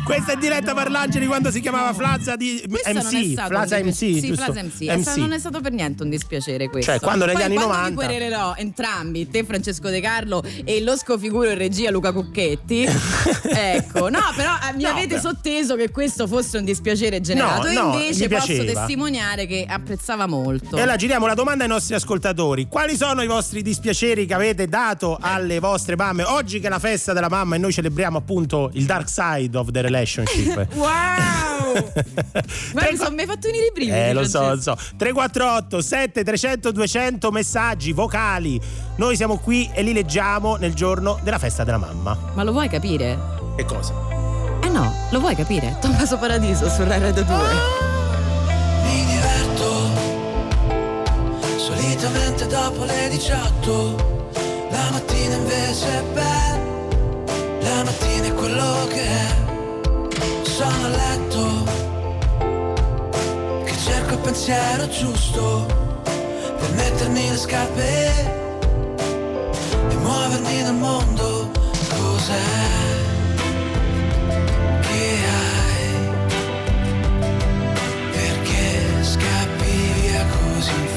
[0.04, 2.94] Questa è diretta Parlangeli quando si chiamava Flaza di Questo MC.
[2.94, 3.96] un MC.
[4.20, 4.34] Sì?
[4.36, 5.02] Flaza MC.
[5.02, 6.92] Stato- non è stato per niente un dispiacere questo.
[6.92, 10.80] Cioè, quando negli Poi, anni quando 90 vi quererò entrambi, te Francesco De Carlo e
[10.84, 12.86] lo scofiguro in regia Luca Cucchetti.
[13.50, 17.72] ecco, no, però eh, mi No, avete però- sotteso che questo fosse un dispiacere generato.
[17.72, 20.78] No, no, invece posso testimoniare che apprezzava molto.
[20.78, 22.68] E allora giriamo la domanda ai nostri ascoltatori.
[22.68, 26.22] Quali sono i vostri dispiaceri che avete dato alle vostre mamme?
[26.22, 29.72] Oggi che è la festa della mamma e noi celebriamo appunto il dark side of
[29.72, 30.68] the relationship.
[30.76, 31.74] Wow!
[32.72, 33.98] Guarda, mi sono mai fatto venire i brividi.
[33.98, 34.76] Eh, lo so, lo so.
[34.98, 38.60] 348 7 300 200 messaggi vocali.
[38.98, 42.18] Noi siamo qui e li leggiamo nel giorno della festa della mamma.
[42.34, 43.18] Ma lo vuoi capire?
[43.56, 43.94] Che cosa?
[44.64, 45.78] Eh no, lo vuoi capire?
[45.82, 47.36] Tommaso Paradiso su Rai Radio 2.
[48.84, 49.90] Mi diverto
[51.58, 54.14] solitamente dopo le 18.
[54.72, 56.65] La mattina invece è bella.
[57.66, 59.36] La mattina è quello che è.
[60.44, 61.64] Sono a letto
[63.66, 65.66] che cerco il pensiero giusto
[66.04, 68.10] per mettermi le scarpe
[69.90, 71.50] e muovermi nel mondo.
[71.90, 72.84] Cos'è?
[78.12, 80.88] Perché scappi via così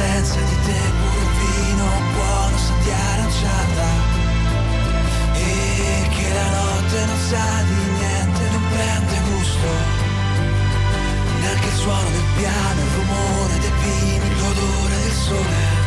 [0.00, 3.88] senza di te pure vino buono sa di aranciata.
[5.34, 9.68] E che la notte non sa di niente, non prende gusto.
[11.40, 15.79] Neanche il suono del piano, il rumore dei pini, l'odore del sole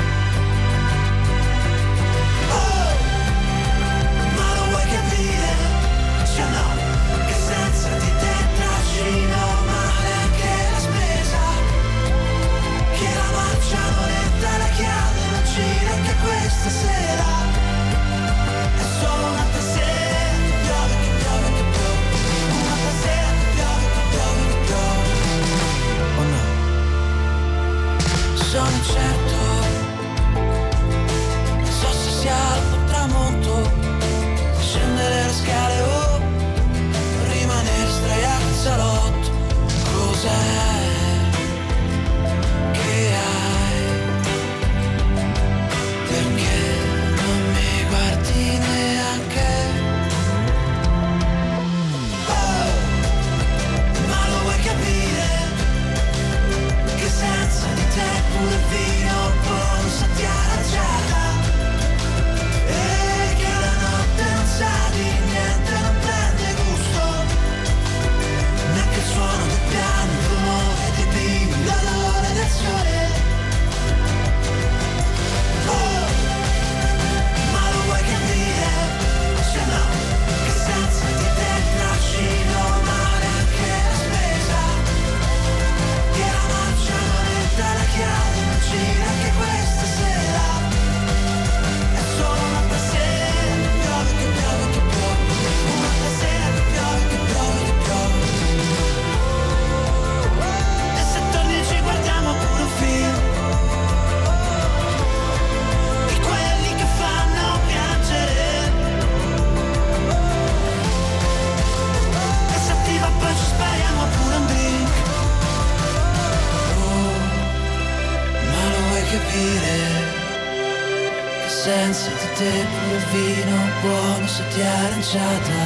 [125.14, 125.63] ti è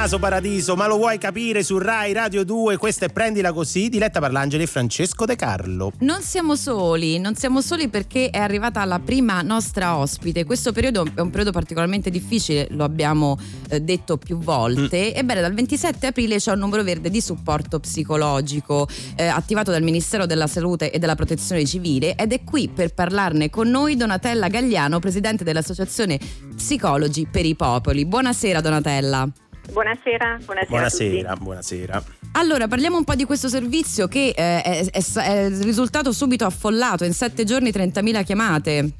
[0.00, 2.78] Tommaso Paradiso, ma lo vuoi capire su Rai Radio 2?
[2.78, 5.92] Questa è Prendila Così, diretta Parlangeli e Francesco De Carlo.
[5.98, 10.44] Non siamo soli, non siamo soli perché è arrivata la prima nostra ospite.
[10.44, 15.14] Questo periodo è un periodo particolarmente difficile, lo abbiamo eh, detto più volte.
[15.14, 20.24] Ebbene, dal 27 aprile c'è un numero verde di supporto psicologico eh, attivato dal Ministero
[20.24, 24.98] della Salute e della Protezione Civile ed è qui per parlarne con noi Donatella Gagliano,
[24.98, 26.18] presidente dell'Associazione
[26.56, 28.06] Psicologi per i Popoli.
[28.06, 29.30] Buonasera Donatella.
[29.72, 30.60] Buonasera, buonasera.
[30.60, 31.44] a Buonasera, tutti.
[31.44, 32.02] buonasera.
[32.32, 37.04] Allora, parliamo un po' di questo servizio che eh, è, è- è risultato subito affollato,
[37.04, 38.90] in sette giorni 30.000 chiamate.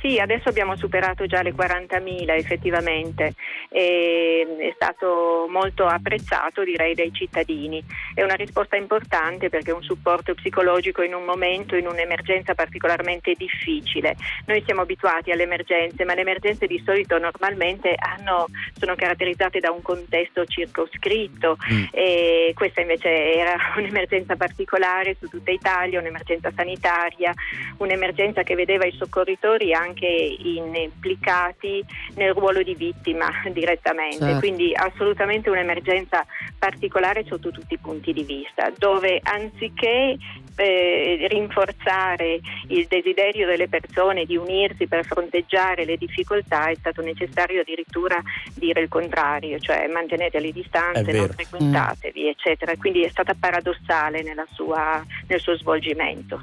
[0.00, 3.34] Sì, adesso abbiamo superato già le 40.000 effettivamente
[3.70, 7.82] e è stato molto apprezzato direi dai cittadini.
[8.12, 13.32] È una risposta importante perché è un supporto psicologico in un momento, in un'emergenza particolarmente
[13.32, 14.14] difficile.
[14.46, 18.46] Noi siamo abituati alle emergenze, ma le emergenze di solito normalmente hanno-
[18.78, 21.56] sono caratterizzate da un contesto circoscritto
[21.92, 27.32] e questa invece era un'emergenza particolare su tutta Italia, un'emergenza sanitaria,
[27.78, 34.38] un'emergenza che vedeva i soccorritori anche implicati nel ruolo di vittima direttamente, Certo.
[34.38, 36.24] quindi assolutamente un'emergenza
[36.58, 40.16] particolare sotto tutti i punti di vista, dove anziché
[40.56, 47.60] eh, rinforzare il desiderio delle persone di unirsi per fronteggiare le difficoltà è stato necessario
[47.60, 48.22] addirittura
[48.54, 52.76] dire il contrario, cioè mantenete le distanze, non frequentatevi, eccetera.
[52.76, 56.40] Quindi è stata paradossale nella sua- nel suo svolgimento.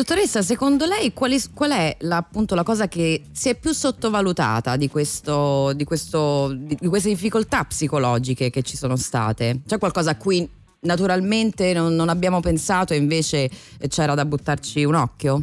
[0.00, 4.76] Dottoressa, secondo lei quali- qual è la, appunto la cosa che si è più sottovalutata
[4.76, 9.60] di, questo, di, questo, di queste difficoltà psicologiche che ci sono state?
[9.66, 10.48] C'è qualcosa a cui
[10.80, 13.50] naturalmente non, non abbiamo pensato e invece
[13.88, 15.42] c'era da buttarci un occhio?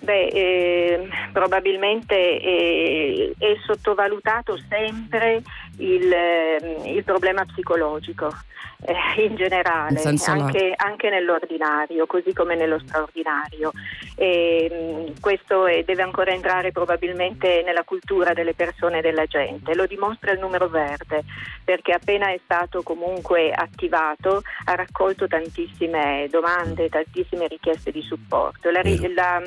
[0.00, 5.42] Beh, eh, probabilmente eh, è sottovalutato sempre
[5.78, 8.30] il, eh, il problema psicologico
[8.86, 10.00] eh, in generale,
[10.42, 13.72] anche, anche nell'ordinario, così come nello straordinario.
[14.16, 19.74] E, mh, questo è- deve ancora entrare probabilmente nella cultura delle persone e della gente.
[19.74, 21.24] Lo dimostra il numero verde,
[21.64, 28.70] perché appena è stato comunque attivato ha raccolto tantissime domande, tantissime richieste di supporto.
[28.70, 28.82] La,
[29.14, 29.42] la-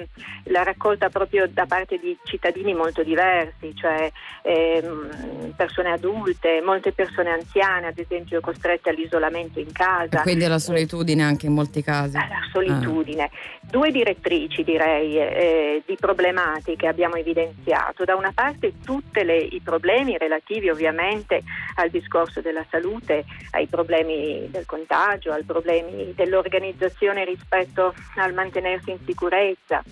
[0.45, 4.09] la raccolta proprio da parte di cittadini molto diversi, cioè
[4.41, 6.15] ehm, persone adulte,
[6.63, 10.21] molte persone anziane, ad esempio costrette all'isolamento in E casa.
[10.21, 12.13] quindi alla solitudine anche in molti casi.
[12.13, 13.29] La solitudine.
[13.61, 18.03] Due direttrici direi eh, di problematiche abbiamo evidenziato.
[18.05, 21.43] Da una parte tutti i problemi relativi ovviamente
[21.75, 28.99] al discorso della salute, ai problemi del contagio, ai problemi dell'organizzazione rispetto al mantenersi in
[29.05, 29.83] sicurezza.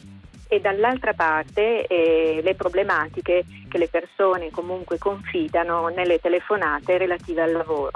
[0.48, 3.44] E dall'altra parte eh, le problematiche
[3.76, 7.92] che le persone comunque confidano nelle telefonate relative al lavoro,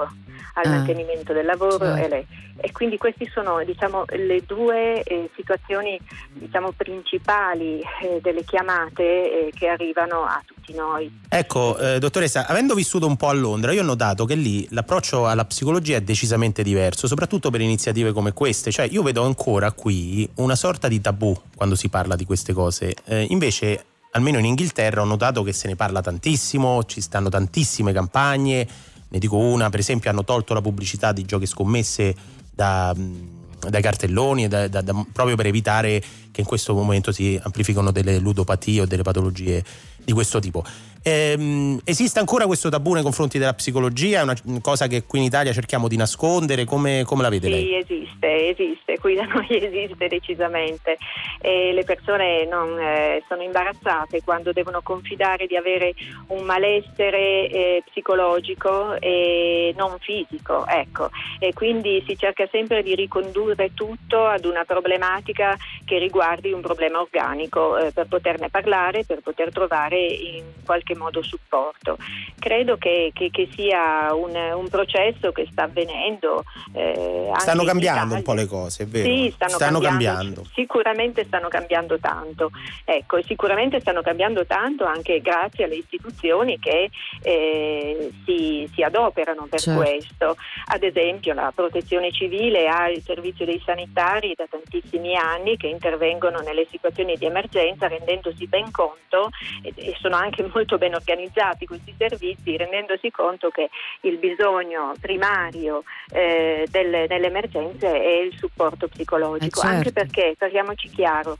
[0.54, 2.04] al Ah, mantenimento del lavoro certo.
[2.04, 2.26] e, le-
[2.62, 5.98] e quindi queste sono diciamo, le due eh, situazioni
[6.34, 11.10] diciamo, principali eh, delle chiamate eh, che arrivano a tutti noi.
[11.30, 15.26] Ecco, eh, dottoressa, avendo vissuto un po' a Londra, io ho notato che lì l'approccio
[15.26, 18.70] alla psicologia è decisamente diverso, soprattutto per iniziative come queste.
[18.70, 22.94] Cioè, io vedo ancora qui una sorta di tabù quando si parla di queste cose.
[23.06, 27.92] Eh, invece, almeno in Inghilterra, ho notato che se ne parla tantissimo, ci stanno tantissime
[27.92, 28.66] campagne.
[29.08, 32.14] Ne dico una, per esempio, hanno tolto la pubblicità di giochi scommesse
[32.54, 37.90] da, mh, dai cartelloni, da- da- proprio per evitare che in questo momento si amplificano
[37.90, 39.64] delle ludopatie o delle patologie
[40.02, 40.64] di questo tipo.
[41.02, 44.20] Ehm, esiste ancora questo tabù nei confronti della psicologia?
[44.20, 46.64] È una cosa che qui in Italia cerchiamo di nascondere?
[46.64, 47.64] Come, come la vede lei?
[47.64, 50.98] Sì, esiste, esiste, qui da noi esiste decisamente
[51.40, 55.94] e le persone non, eh, sono imbarazzate quando devono confidare di avere
[56.28, 61.08] un malessere eh, psicologico e non fisico, ecco.
[61.38, 67.00] E quindi si cerca sempre di ricondurre tutto ad una problematica che riguardi un problema
[67.00, 71.96] organico eh, per poterne parlare, per poter trovare in qualche modo supporto.
[72.38, 76.44] Credo che, che- che sia un, un processo che sta avvenendo.
[76.74, 79.04] eh, anche Stanno cambiando un po' le cose, è vero?
[79.08, 80.44] Sì, stanno, cambiando.
[80.54, 82.50] Sicuramente stanno cambiando tanto.
[82.84, 86.90] Ecco, e sicuramente stanno cambiando tanto anche grazie alle istituzioni che
[87.22, 89.80] eh, si, si adoperano per Certo.
[89.80, 90.36] questo.
[90.66, 96.40] Ad esempio la protezione civile ha il servizio dei sanitari da tantissimi anni che intervengono
[96.40, 99.30] nelle situazioni di emergenza rendendosi ben conto
[99.62, 103.68] e, e sono anche molto ben organizzati questi servizi rendendosi conto che
[104.00, 109.76] il bisogno primario eh, delle, delle emergenze è il supporto psicologico Eh, certo.
[109.76, 111.36] anche perché parliamoci chiaro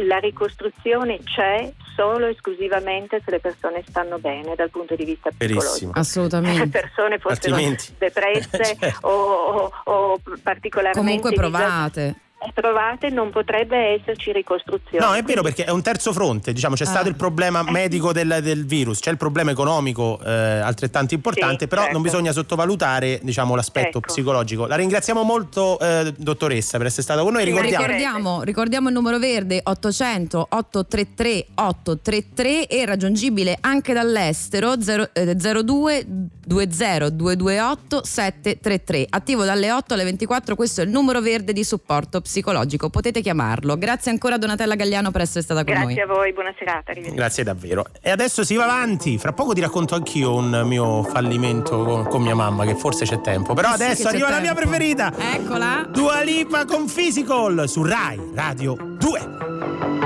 [0.00, 5.30] la ricostruzione c'è solo e esclusivamente se le persone stanno bene dal punto di vista
[5.30, 5.70] psicologico.
[5.74, 6.68] Se le Assolutamente.
[6.80, 9.06] persone fossero Altrimenti- depresse Certo.
[9.08, 12.06] o, o- o particolarmente Comunque provate.
[12.06, 12.14] eh,
[12.52, 15.04] provate non potrebbe esserci ricostruzione.
[15.04, 16.88] No, è vero perché è un terzo fronte, diciamo, c'è Ah.
[16.88, 21.66] stato il problema medico del, del virus, c'è il problema economico eh, altrettanto importante, Sì,
[21.66, 21.96] però certo.
[21.96, 24.00] non bisogna sottovalutare diciamo, l'aspetto Ecco.
[24.00, 24.66] psicologico.
[24.66, 28.94] La ringraziamo molto eh, dottoressa per essere stata con noi, Sì, ricordiamo Ricordiamo, ricordiamo il
[28.94, 39.06] numero verde 800 833 833 e raggiungibile anche dall'estero 0, eh, 02 20 228 733.
[39.10, 42.34] Attivo dalle 8 alle 24, questo è il numero verde di supporto psicologico.
[42.90, 43.76] Potete chiamarlo.
[43.76, 46.00] Grazie ancora Donatella Gagliano per essere stata con Grazie noi.
[46.00, 46.90] a voi, buona serata.
[46.90, 47.14] arrivederci.
[47.16, 47.84] Grazie davvero.
[48.00, 49.18] E adesso si va avanti.
[49.18, 53.20] Fra poco ti racconto anch'io un mio fallimento con, con mia mamma, che forse c'è
[53.20, 53.54] tempo.
[53.54, 55.12] Però Eh sì, adesso arriva la mia preferita.
[55.34, 55.86] Eccola.
[55.90, 60.05] Dua Lipa con Physical su Rai Radio 2.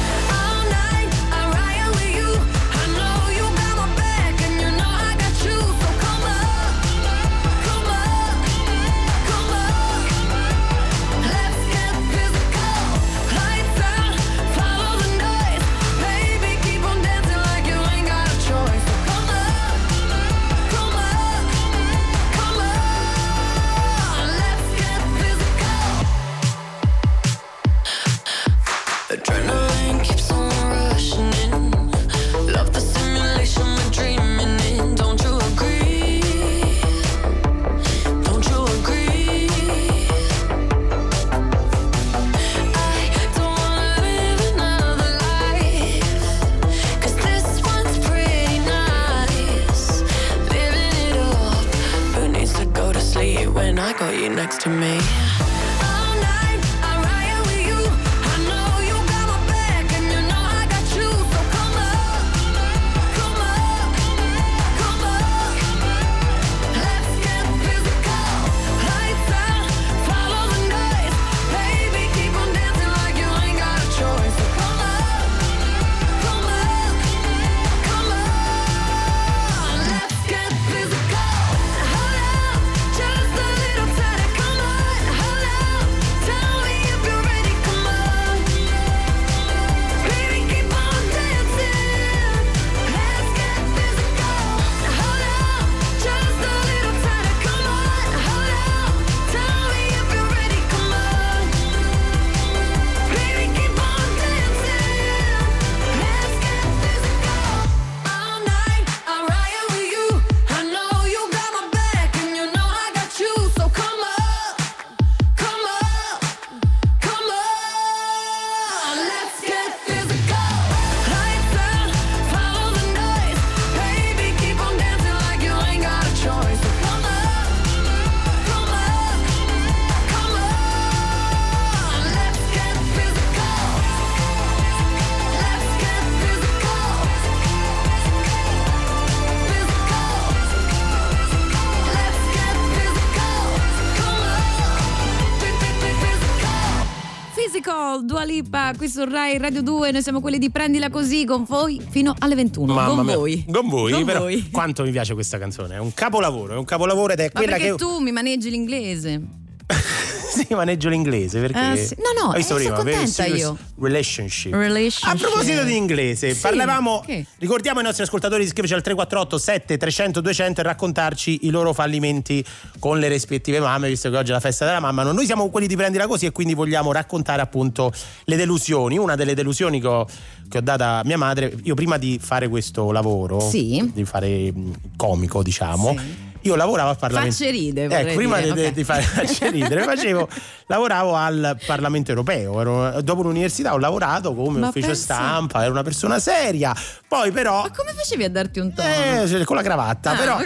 [148.77, 152.33] Qui su Rai Radio 2, noi siamo quelli di Prendila Così con voi fino alle
[152.35, 152.73] 21.
[152.73, 153.15] Mamma con mia.
[153.15, 153.45] voi.
[153.51, 154.49] Con voi, Con però voi.
[154.49, 155.75] quanto mi piace questa canzone.
[155.75, 158.49] È un capolavoro, è un capolavoro ed è Ma quella perché che tu mi maneggi
[158.49, 159.21] l'inglese?
[160.31, 161.95] sì, maneggio l'inglese perché Ah, sì.
[161.97, 163.57] No, no, eh, sono contenta io.
[163.79, 164.53] Relationship.
[164.53, 165.07] Relationship.
[165.07, 167.03] A proposito di inglese, Sì, parlavamo.
[167.05, 167.25] che?
[167.39, 171.73] Ricordiamo ai nostri ascoltatori di scriverci al 348 7 300 200 e raccontarci i loro
[171.73, 172.43] fallimenti
[172.79, 175.03] con le rispettive mamme, visto che oggi è la festa della mamma.
[175.03, 177.91] Noi siamo quelli di prendila così e quindi vogliamo raccontare appunto
[178.25, 178.97] le delusioni.
[178.97, 180.07] Una delle delusioni che ho,
[180.49, 183.91] che ho data a mia madre, io prima di fare questo lavoro, Sì.
[183.93, 185.95] di fare mh, comico, diciamo.
[185.97, 186.29] Sì.
[186.43, 187.35] Io lavoravo al Parlamento.
[187.35, 188.71] Facce ride, Ecco, prima dire, di, ok.
[188.71, 190.27] di facce ridere, facevo,
[190.67, 192.59] lavoravo al Parlamento europeo.
[192.61, 195.13] Ero- dopo l'università ho lavorato come Ma ufficio pensa.
[195.15, 196.75] stampa, ero una persona seria.
[197.07, 198.87] Poi, però, Ma come facevi a darti un tono?
[198.89, 200.35] eh, cioè, con la cravatta, Ah, però.
[200.37, 200.45] ok.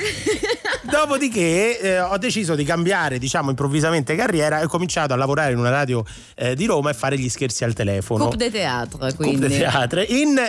[0.89, 5.57] Dopodiché eh, ho deciso di cambiare, diciamo, improvvisamente carriera e ho cominciato a lavorare in
[5.57, 6.03] una radio
[6.35, 8.27] eh, di Roma e fare gli scherzi al telefono.
[8.27, 9.47] Coupe de Coupe quindi.
[9.47, 10.03] de Théâtre.
[10.03, 10.39] In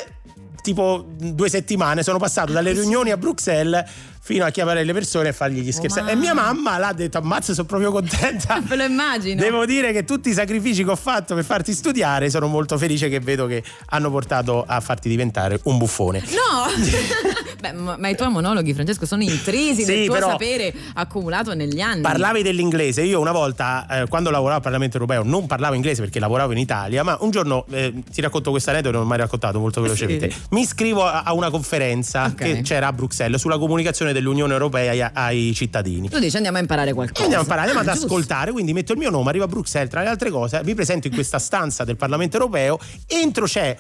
[0.63, 3.85] tipo due settimane sono passato dalle riunioni a Bruxelles
[4.27, 6.01] fino a chiamare le persone e fargli gli scherzi.
[6.01, 6.11] mamma.
[6.11, 8.61] e mia mamma l'ha detto: Ammazza, sono proprio contenta.
[8.69, 9.41] Me lo immagino.
[9.41, 13.09] Devo dire che tutti i sacrifici che ho fatto per farti studiare sono molto felice
[13.09, 16.25] che vedo che hanno portato a farti diventare un buffone.
[16.31, 16.67] No!
[17.61, 22.03] Beh, ma, i tuoi monologhi, Francesco, sono intrisi Sì, del tuo sapere accumulato negli anni.
[22.03, 26.19] Parlavi dell'inglese, io una volta eh, quando lavoravo al Parlamento europeo non parlavo inglese perché
[26.19, 29.59] lavoravo in Italia, ma un giorno eh, ti racconto questa aneddoto, non ho mai raccontato
[29.61, 30.31] molto velocemente.
[30.31, 30.39] Sì.
[30.51, 32.35] Mi iscrivo a, a una conferenza Ok.
[32.35, 36.09] che c'era a Bruxelles sulla comunicazione dell'Unione Europea ai, ai cittadini.
[36.09, 37.23] Tu dici andiamo a imparare qualcosa.
[37.23, 38.13] Andiamo a imparare, andiamo Ah, ad giusto.
[38.15, 41.07] ascoltare, quindi metto il mio nome, arrivo a Bruxelles, tra le altre cose, mi presento
[41.07, 43.77] in questa stanza del Parlamento europeo, entro c'è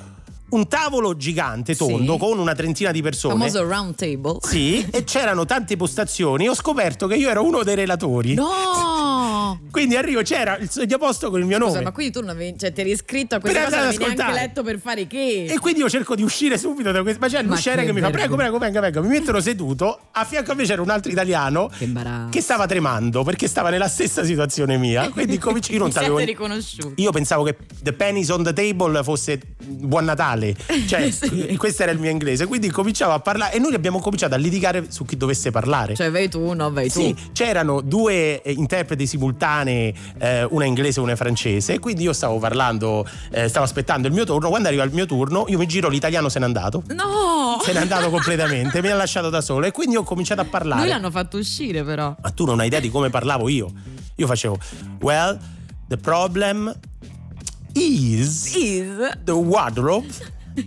[0.48, 2.18] un tavolo gigante, tondo, Sì.
[2.18, 3.34] con una trentina di persone.
[3.34, 4.38] Famoso round table.
[4.42, 8.34] Sì, e c'erano tante postazioni ho scoperto che io ero uno dei relatori.
[8.34, 9.15] No!
[9.70, 11.82] Quindi arrivo, c'era il segnaposto con il mio Scusa, nome.
[11.84, 14.14] ma quindi tu non avevi, cioè, ti eri iscritto a questa Per cosa, non avevi
[14.14, 15.44] neanche letto per fare che?
[15.48, 17.20] E quindi io cerco di uscire subito da questo.
[17.20, 18.10] Ma c'è l'usciere che che mi fa.
[18.10, 19.00] Prego, prego, venga, venga.
[19.00, 19.98] Mi mettono seduto.
[20.12, 21.90] A fianco a me c'era un altro italiano Che
[22.30, 25.08] che stava tremando perché stava nella stessa situazione mia.
[25.10, 26.20] Quindi cominci- io non sapevo.
[26.96, 31.56] Io pensavo che The Pennies on the Table fosse Buon Natale, cioè Sì.
[31.56, 32.46] questo era il mio inglese.
[32.46, 35.94] Quindi cominciavo a parlare e noi abbiamo cominciato a litigare su chi dovesse parlare.
[35.94, 37.00] Cioè, vai tu, no, vai tu.
[37.00, 39.35] Sì, c'erano due eh, interpreti simultanei,
[40.18, 44.24] eh, una inglese e una francese, quindi io stavo parlando, eh, stavo aspettando il mio
[44.24, 46.82] turno, quando arriva il mio turno io mi giro, l'italiano se n'è andato.
[46.88, 47.60] No!
[47.62, 50.52] Se n'è andato completamente, mi ha lasciato da solo e quindi ho cominciato a Lui
[50.52, 50.88] parlare.
[50.88, 52.14] l'hanno fatto uscire, però.
[52.20, 53.70] Ma tu non hai idea di come parlavo io.
[54.16, 54.58] Io facevo,
[55.00, 55.38] well,
[55.88, 56.74] the problem
[57.74, 59.18] is Is.
[59.24, 60.06] the wardrobe.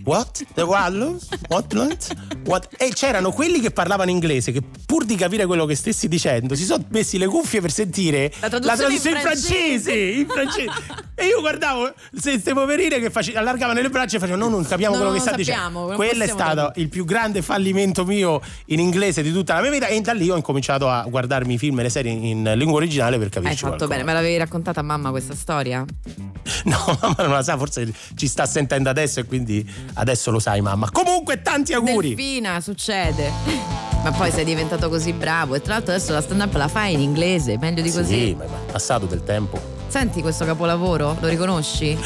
[0.04, 0.44] What?
[0.54, 1.18] The wardrobe?
[1.48, 1.74] What?
[1.74, 2.16] What?
[2.46, 2.68] What?
[2.78, 6.64] E c'erano quelli che parlavano inglese che pur di capire quello che stessi dicendo si
[6.64, 9.92] sono messi le cuffie per sentire La traduzione in in francese.
[9.92, 10.70] in francese.
[11.14, 14.94] e io guardavo queste poverine che face- allargavano le braccia e facevano no non capiamo
[14.94, 16.80] No, quello che sta sappiamo, dicendo quello è stato tradurre.
[16.80, 20.30] il più grande fallimento mio in inglese di tutta la mia vita e da lì
[20.30, 23.56] ho incominciato a guardarmi i film e le serie in lingua originale per Hai capirci
[23.56, 23.90] fatto qualcosa.
[23.92, 25.84] bene, me l'avevi raccontata a mamma questa storia?
[26.64, 29.64] No, mamma non la sa, forse ci sta sentendo adesso e quindi
[29.94, 30.90] adesso lo sai, mamma.
[30.90, 32.14] Comunque, tanti auguri.
[32.14, 33.78] Delfina, succede.
[34.02, 36.94] Ma poi sei diventato così bravo e tra l'altro adesso la stand up la fai
[36.94, 38.28] in inglese, meglio di così.
[38.28, 39.60] Sì, ma è passato del tempo.
[39.88, 41.18] Senti questo capolavoro?
[41.20, 41.98] Lo riconosci?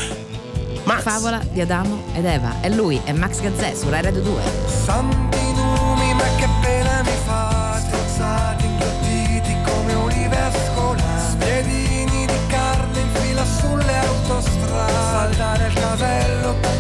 [0.83, 1.03] Max.
[1.03, 2.61] Favola di Adamo ed Eva.
[2.63, 4.43] E lui è Max Gazzè su Rai Radio 2.
[4.85, 12.47] Santi numi, ma che pena mi fa Strozzati, inghiottiti come olive a scola Spiedini di
[12.49, 16.74] carne in fila sulle autostrade Saltare il casello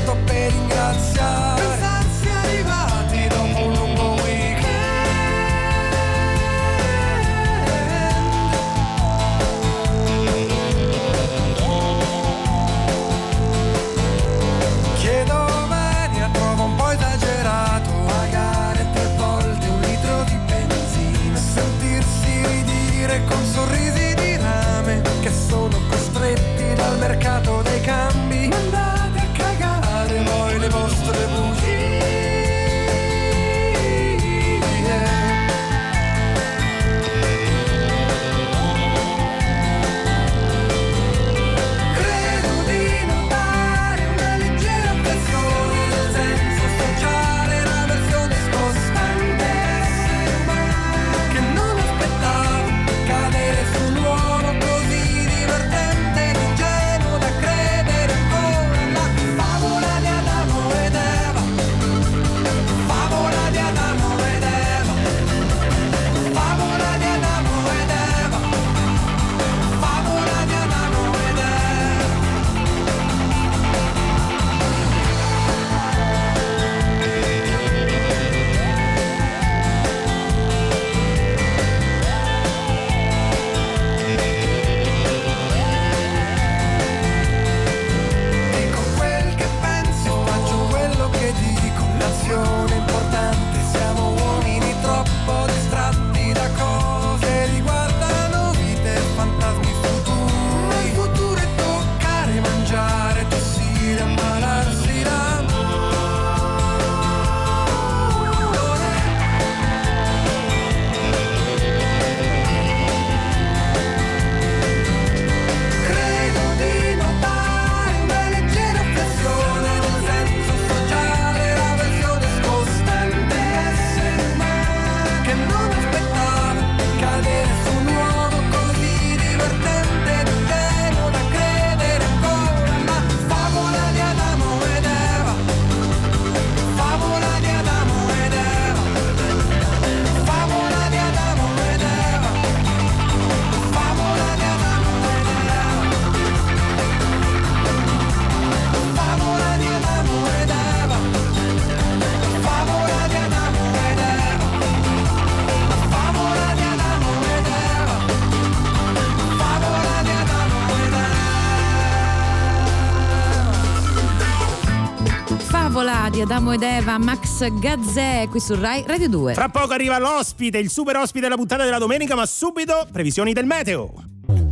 [166.24, 169.34] Adamo ed Eva, Max Gazzè, qui su Rai Radio 2.
[169.34, 173.44] Fra poco arriva l'ospite, il super ospite della puntata della domenica, ma subito previsioni del
[173.44, 173.92] meteo.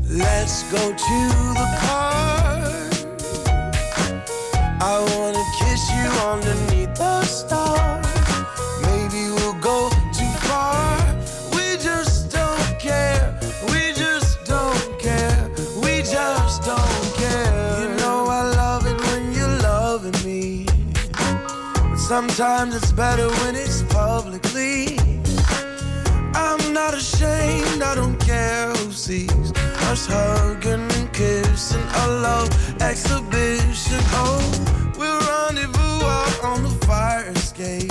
[0.02, 3.06] Let's go to the park.
[4.80, 7.91] I wanna kiss you underneath the stars.
[22.12, 24.98] Sometimes it's better when it's publicly.
[26.34, 29.50] I'm not ashamed, I don't care who sees
[29.88, 31.86] us hugging and kissing.
[32.04, 32.50] A love
[32.82, 34.02] exhibition.
[34.20, 34.44] Oh,
[34.98, 37.90] we'll rendezvous out on the fire escape.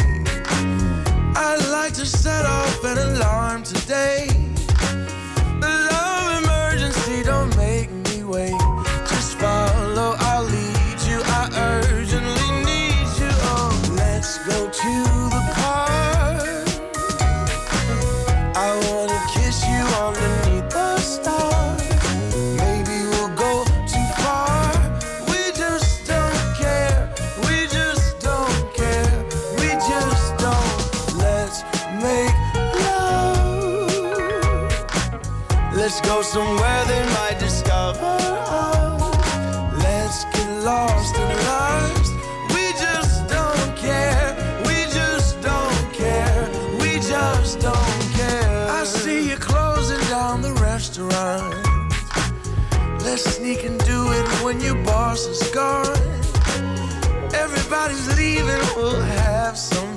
[1.35, 4.50] I'd like to set off an alarm today.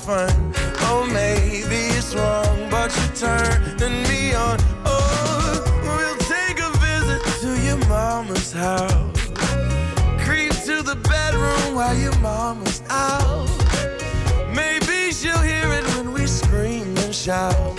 [0.04, 0.52] Fun.
[0.80, 4.58] Oh, maybe it's wrong, but you're turning me on.
[4.84, 9.16] Oh, we'll take a visit to your mama's house.
[10.24, 13.48] Creep to the bedroom while your mama's out.
[14.54, 17.73] Maybe she'll hear it when we scream and shout.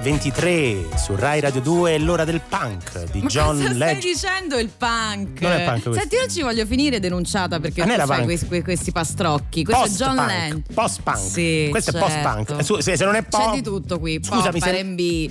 [0.00, 4.00] 23 su Rai Radio 2 è l'ora del punk di Ma John cosa stai Legend.
[4.02, 5.40] dicendo il punk?
[5.42, 5.92] Non è punk questo.
[6.00, 8.24] Senti, io ci voglio finire denunciata perché Ah, non tu fai punk.
[8.24, 9.62] questi, que- questi pastrocchi.
[9.64, 10.62] Questo è John Post-punk, Land.
[10.74, 11.18] Post-punk.
[11.18, 12.06] Sì, Questo certo.
[12.06, 12.60] è post-punk.
[12.60, 13.50] Eh, su- Se, se non è pop.
[13.50, 14.18] C'è di tutto qui.
[14.22, 15.30] Scusami, Pop, se- R&B,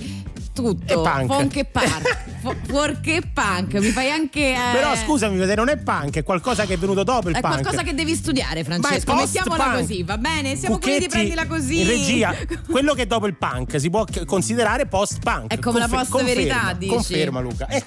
[0.62, 0.92] tutto.
[0.92, 1.26] E punk.
[1.32, 2.18] Funk e punk.
[2.40, 3.74] Fu- Fuorché e punk.
[3.74, 4.52] Mi fai anche.
[4.52, 7.60] eh, Però scusami, non è punk, è qualcosa che è venuto dopo il È punk.
[7.60, 9.12] qualcosa che devi studiare, Francesco.
[9.12, 9.80] È Mettiamola post-punk.
[9.86, 10.56] così, va bene?
[10.56, 11.80] Siamo quelli di Cucchetti prendila così.
[11.80, 12.34] In regia,
[12.70, 15.50] quello che è dopo il punk si può considerare post-punk.
[15.52, 16.92] È come la post-verità, conferma, dici?
[16.94, 17.66] Conferma, Luca.
[17.68, 17.84] Eh,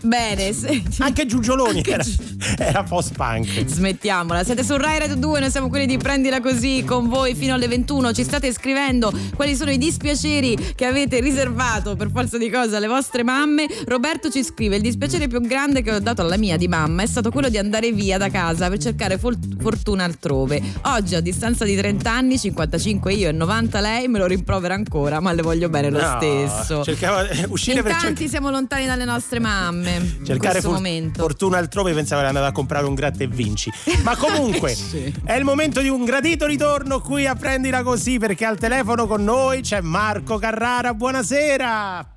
[0.00, 1.02] Bene, senti.
[1.02, 2.20] anche Giugioloni Anche era, Giu-
[2.58, 3.66] era post-punk.
[3.66, 7.52] Smettiamola, siete su Rai Radio 2, noi siamo quelli di Prendila Così con voi fino
[7.54, 8.12] alle 21.
[8.12, 12.86] Ci state scrivendo quali sono i dispiaceri che avete riservato per forza di cose alle
[12.86, 13.66] vostre mamme.
[13.86, 17.06] Roberto ci scrive: Il dispiacere più grande che ho dato alla mia di mamma è
[17.06, 20.62] stato quello di andare via da casa per cercare fol- fortuna altrove.
[20.84, 25.20] Oggi, a distanza di 30 anni, 55 io e 90 lei, me lo rimprovera ancora,
[25.20, 26.84] ma le voglio bene lo No, stesso.
[26.84, 30.68] Cercava eh, uscire In per tanti cercare, siamo lontani dalle nostre mamme in cercare questo
[30.70, 31.20] for- momento.
[31.22, 31.92] fortuna altrove.
[31.92, 33.70] Pensavo che andava a comprare un gratta e vinci.
[34.02, 35.12] Ma comunque Sì.
[35.24, 39.24] è il momento di un gradito ritorno qui a Prendila Così perché al telefono con
[39.24, 40.94] noi c'è Marco Carrara.
[40.94, 42.08] Buonasera.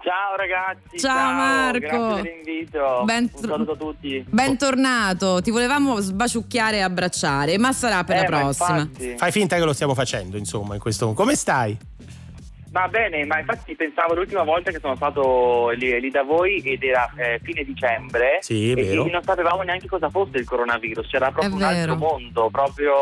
[0.00, 0.96] Ciao ragazzi.
[0.98, 1.78] Ciao, Marco.
[1.80, 3.02] Grazie dell'invito.
[3.04, 4.24] Ben Un saluto a tutti.
[4.28, 8.78] Bentornato, ti volevamo sbaciucchiare e abbracciare, ma sarà per Eh, la ma prossima.
[8.78, 9.14] infatti.
[9.18, 11.12] Fai finta che lo stiamo facendo, insomma, in questo.
[11.12, 11.76] Come stai?
[12.70, 16.82] Va bene, ma infatti pensavo l'ultima volta che sono stato lì, lì da voi ed
[16.82, 19.06] era eh, fine dicembre Sì, e, vero.
[19.06, 21.96] non sapevamo neanche cosa fosse il coronavirus, c'era proprio È un altro vero.
[21.96, 22.94] mondo, proprio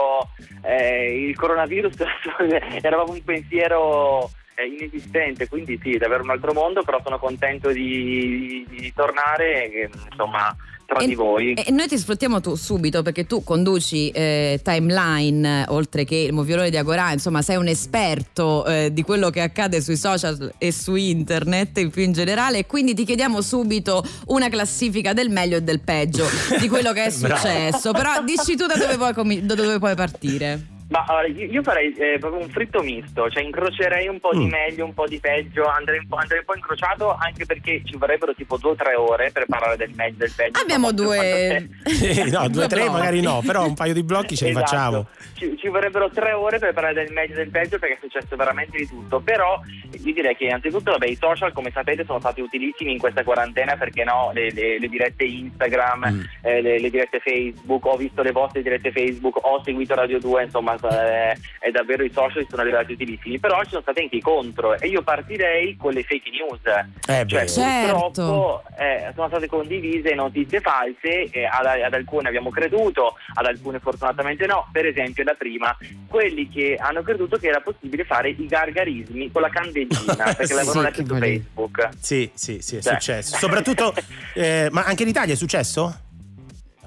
[0.63, 1.97] eh, il coronavirus
[2.81, 7.71] era proprio un pensiero eh, inesistente, quindi sì, davvero un altro mondo, però sono contento
[7.73, 10.55] di, di- di tornare, insomma,
[10.87, 11.53] tra E- di voi.
[11.53, 16.71] E noi ti sfruttiamo tu subito perché tu conduci eh, timeline, oltre che il moviolone
[16.71, 20.95] di Agorà, insomma sei un esperto eh, di quello che accade sui social e su
[20.95, 25.63] internet in più in generale e quindi ti chiediamo subito una classifica del meglio e
[25.63, 26.27] del peggio
[26.61, 27.93] di quello che è successo.
[27.93, 30.75] Però dici tu da dove puoi, comi- da dove puoi partire.
[30.89, 34.51] Ma allora, io, farei eh, proprio un fritto misto, cioè incrocerei un po' di Mm.
[34.51, 37.97] meglio, un po' di peggio, andrei un po', andrei un po' incrociato anche perché ci
[37.97, 40.61] vorrebbero tipo due o tre ore per parlare del meglio e del peggio.
[40.61, 41.57] Abbiamo due...
[41.57, 44.67] Eh, no, due o tre magari no, però un paio di blocchi ce li Esatto.
[44.67, 45.07] facciamo.
[45.35, 48.37] Ci, ci vorrebbero tre ore per parlare del meglio e del peggio perché è successo
[48.37, 49.19] veramente di tutto.
[49.21, 49.61] Però
[50.05, 53.77] io direi che innanzitutto vabbè, i social, come sapete, sono stati utilissimi in questa quarantena
[53.77, 56.21] perché no, le, le- le dirette Instagram, Mm.
[56.43, 60.45] eh, le, le dirette Facebook, ho visto le vostre dirette Facebook, ho seguito Radio 2,
[60.45, 63.39] insomma, eh, è davvero i social sono arrivati utilissimi.
[63.39, 66.61] Però ci sono stati anche i contro e io partirei con le fake news.
[67.09, 67.47] Eh, Cioè.
[67.47, 67.93] Certo.
[67.95, 73.79] purtroppo eh, sono state condivise notizie false, e ad, ad alcune abbiamo creduto, ad alcune
[73.79, 74.69] fortunatamente no.
[74.73, 75.77] Per esempio, la prima,
[76.09, 80.55] quelli che hanno creduto che era possibile fare i gargarismi con la candelina, perché Sì,
[80.55, 81.89] l'avevano letto su Facebook.
[82.01, 82.93] Sì, sì, sì, è Cioè.
[82.95, 83.37] successo.
[83.37, 83.95] Soprattutto,
[84.35, 86.01] eh, ma anche in Italia è successo?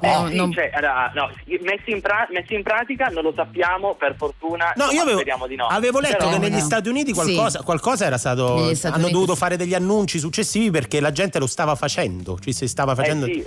[0.02, 1.30] Eh, No, sì, non- cioè, allora, no,
[1.62, 4.72] messi, in pra- messi in pratica non lo sappiamo, per fortuna.
[4.76, 5.68] No, io avevo, speriamo di no.
[5.68, 6.60] avevo letto Però- che negli no.
[6.60, 7.14] Stati Uniti Sì.
[7.16, 8.56] qualcosa, qualcosa era stato.
[8.56, 12.38] Negli Stati hanno Uniti dovuto fare degli annunci successivi perché la gente lo stava facendo.
[12.40, 13.26] Ci si stava facendo.
[13.26, 13.46] Eh, sì.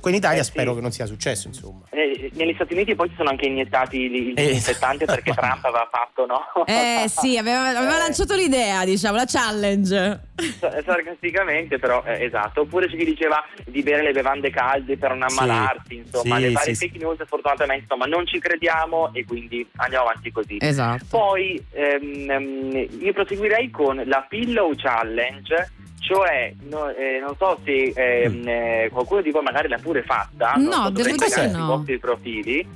[0.00, 0.50] Qua in Italia Eh, sì.
[0.50, 1.84] spero che non sia successo, insomma.
[1.90, 4.46] Eh, negli Stati Uniti poi ci sono anche iniettati il il Eh.
[4.46, 6.40] disinfettante perché Trump aveva fatto, no?
[6.66, 7.98] Eh sì, aveva, aveva Eh.
[7.98, 10.20] lanciato l'idea, diciamo, la challenge.
[10.58, 15.28] Sa- sarcasticamente però eh, esatto oppure chi diceva di bere le bevande calde per non
[15.28, 15.38] Sì.
[15.38, 19.64] ammalarsi insomma Sì, le varie sì, fake news fortunatamente insomma non ci crediamo e quindi
[19.76, 21.04] andiamo avanti così Esatto.
[21.08, 25.70] poi ehm, ehm, io proseguirei con la Pillow Challenge
[26.06, 30.52] cioè no- eh, non so se ehm, eh, qualcuno di voi magari l'ha pure fatta
[30.56, 31.56] No, devo dire no.
[31.58, 32.66] sui vostri profili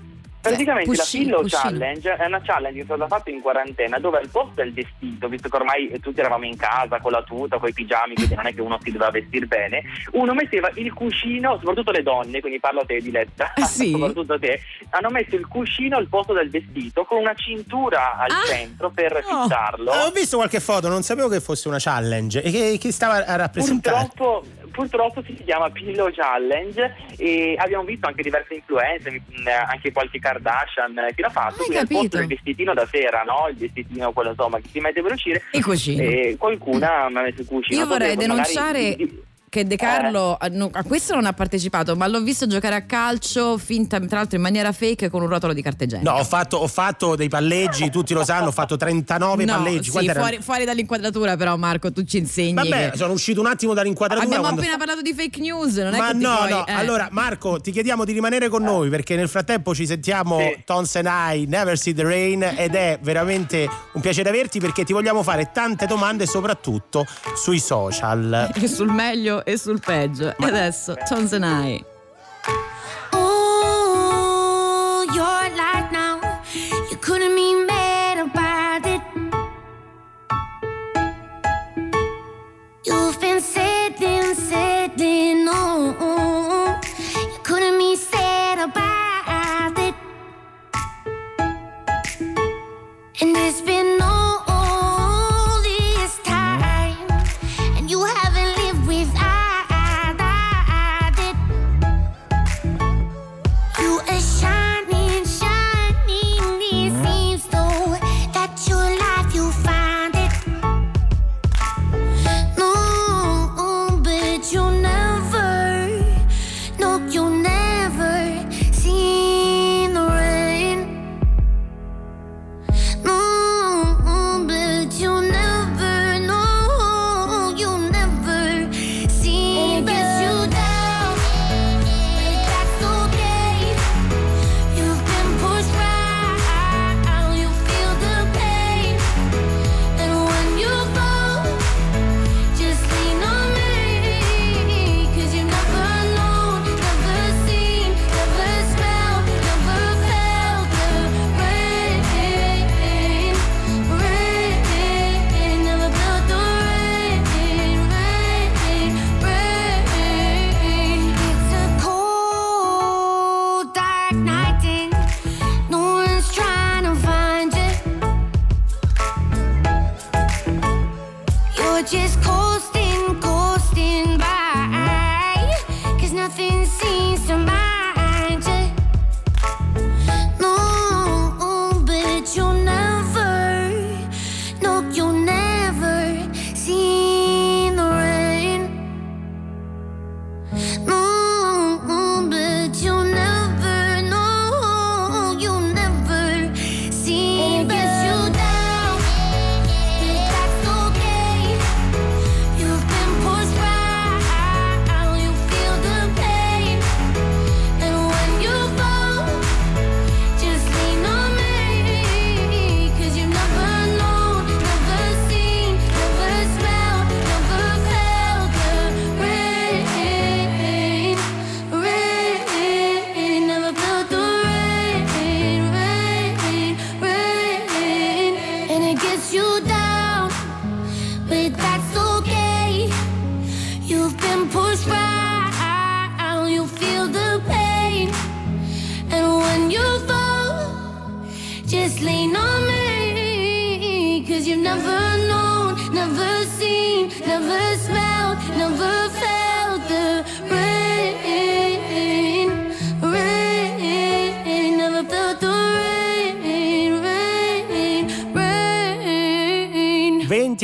[0.40, 1.62] Praticamente cuscino, la Pillow cuscino.
[1.78, 5.28] Challenge è una challenge che è stata fatta in quarantena dove al posto del vestito,
[5.28, 8.46] visto che ormai tutti eravamo in casa con la tuta, con i pigiami, quindi non
[8.46, 9.82] è che uno si doveva vestire bene,
[10.12, 13.90] uno metteva il cuscino, soprattutto le donne, quindi parlo a te Diletta, Ah, sì?
[13.98, 14.60] soprattutto a te,
[14.90, 19.24] hanno messo il cuscino al posto del vestito con una cintura al Ah, centro per
[19.28, 19.42] no.
[19.42, 19.90] fissarlo.
[19.90, 23.24] Ah, ho visto qualche foto, non sapevo che fosse una challenge e che, che stava
[23.26, 24.06] a rappresentare.
[24.14, 30.18] Purtroppo, purtroppo si chiama Pillow Challenge e abbiamo visto anche diverse influenze, mh, anche qualche
[30.18, 32.16] Kardashian eh, che l'ha fatto, Hai quindi al posto capito.
[32.18, 33.48] del vestitino da sera, no?
[33.50, 35.42] Il vestitino quello insomma che si mette per uscire.
[35.52, 36.02] Il cuscino.
[36.02, 37.80] E qualcuna mi ha messo il cuscino.
[37.80, 41.96] Io vorrei magari- denunciare di- che De Carlo a- no, a questo non ha partecipato,
[41.96, 45.52] ma l'ho visto giocare a calcio finta, tra l'altro in maniera fake con un rotolo
[45.52, 46.10] di carta igienica.
[46.12, 49.90] No, ho fatto, ho fatto dei palleggi, tutti lo sanno, ho fatto 39 No, palleggi.
[49.90, 53.74] sì, fuori, fuori dall'inquadratura però Marco, tu ci insegni Vabbè, che- sono uscito un attimo
[53.74, 54.24] dall'inquadratura.
[54.26, 56.66] Abbiamo quando- appena parlato di fake news, non è Ma che ti no, puoi- no,
[56.66, 56.72] eh.
[56.72, 60.62] allora Marco ti chiediamo di rimanere con noi perché nel frattempo ci sentiamo Sì.
[60.64, 64.92] Tons and I, Never See the Rain ed è veramente un piacere averti perché ti
[64.92, 68.50] vogliamo fare tante domande soprattutto sui social.
[68.54, 70.34] E sul meglio e sul peggio.
[70.38, 71.32] E adesso, Tones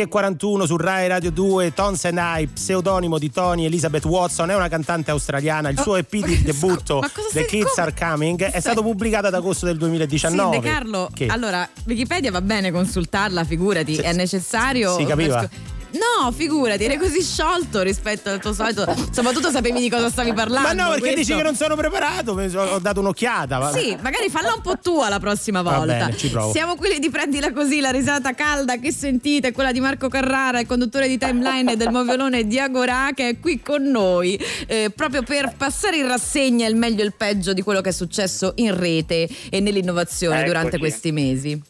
[0.06, 4.68] 20.41 su Rai Radio 2 Tons and I, pseudonimo di Tony Elizabeth Watson, è una
[4.68, 5.68] cantante australiana.
[5.68, 7.02] Il oh, suo EP di debutto,
[7.32, 7.86] The Kids come?
[7.86, 10.56] Are Coming, è stato pubblicato ad agosto del 2019.
[10.56, 11.26] Sì, De Carlo, che?
[11.26, 14.96] allora, Wikipedia va bene consultarla, figurati, sì, è necessario.
[14.96, 15.42] Si capiva.
[15.42, 18.84] Scu- No, figurati, eri così sciolto rispetto al tuo solito.
[19.12, 20.66] Soprattutto sapevi di cosa stavi parlando.
[20.68, 23.58] Ma no, perché questo- dici che non sono preparato, ho dato un'occhiata.
[23.58, 25.92] ma- Sì, magari falla un po' tua la prossima Va volta.
[26.06, 26.50] bene, ci provo.
[26.52, 30.66] Siamo quelli di prendila così, la risata calda che sentite, quella di Marco Carrara, il
[30.66, 35.54] conduttore di Timeline del moviolone di Agorà, che è qui con noi, eh, proprio per
[35.56, 39.28] passare in rassegna il meglio e il peggio di quello che è successo in rete
[39.48, 40.52] e nell'innovazione Eccoci.
[40.52, 41.62] durante questi mesi.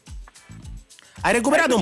[1.20, 1.76] Hai recuperato,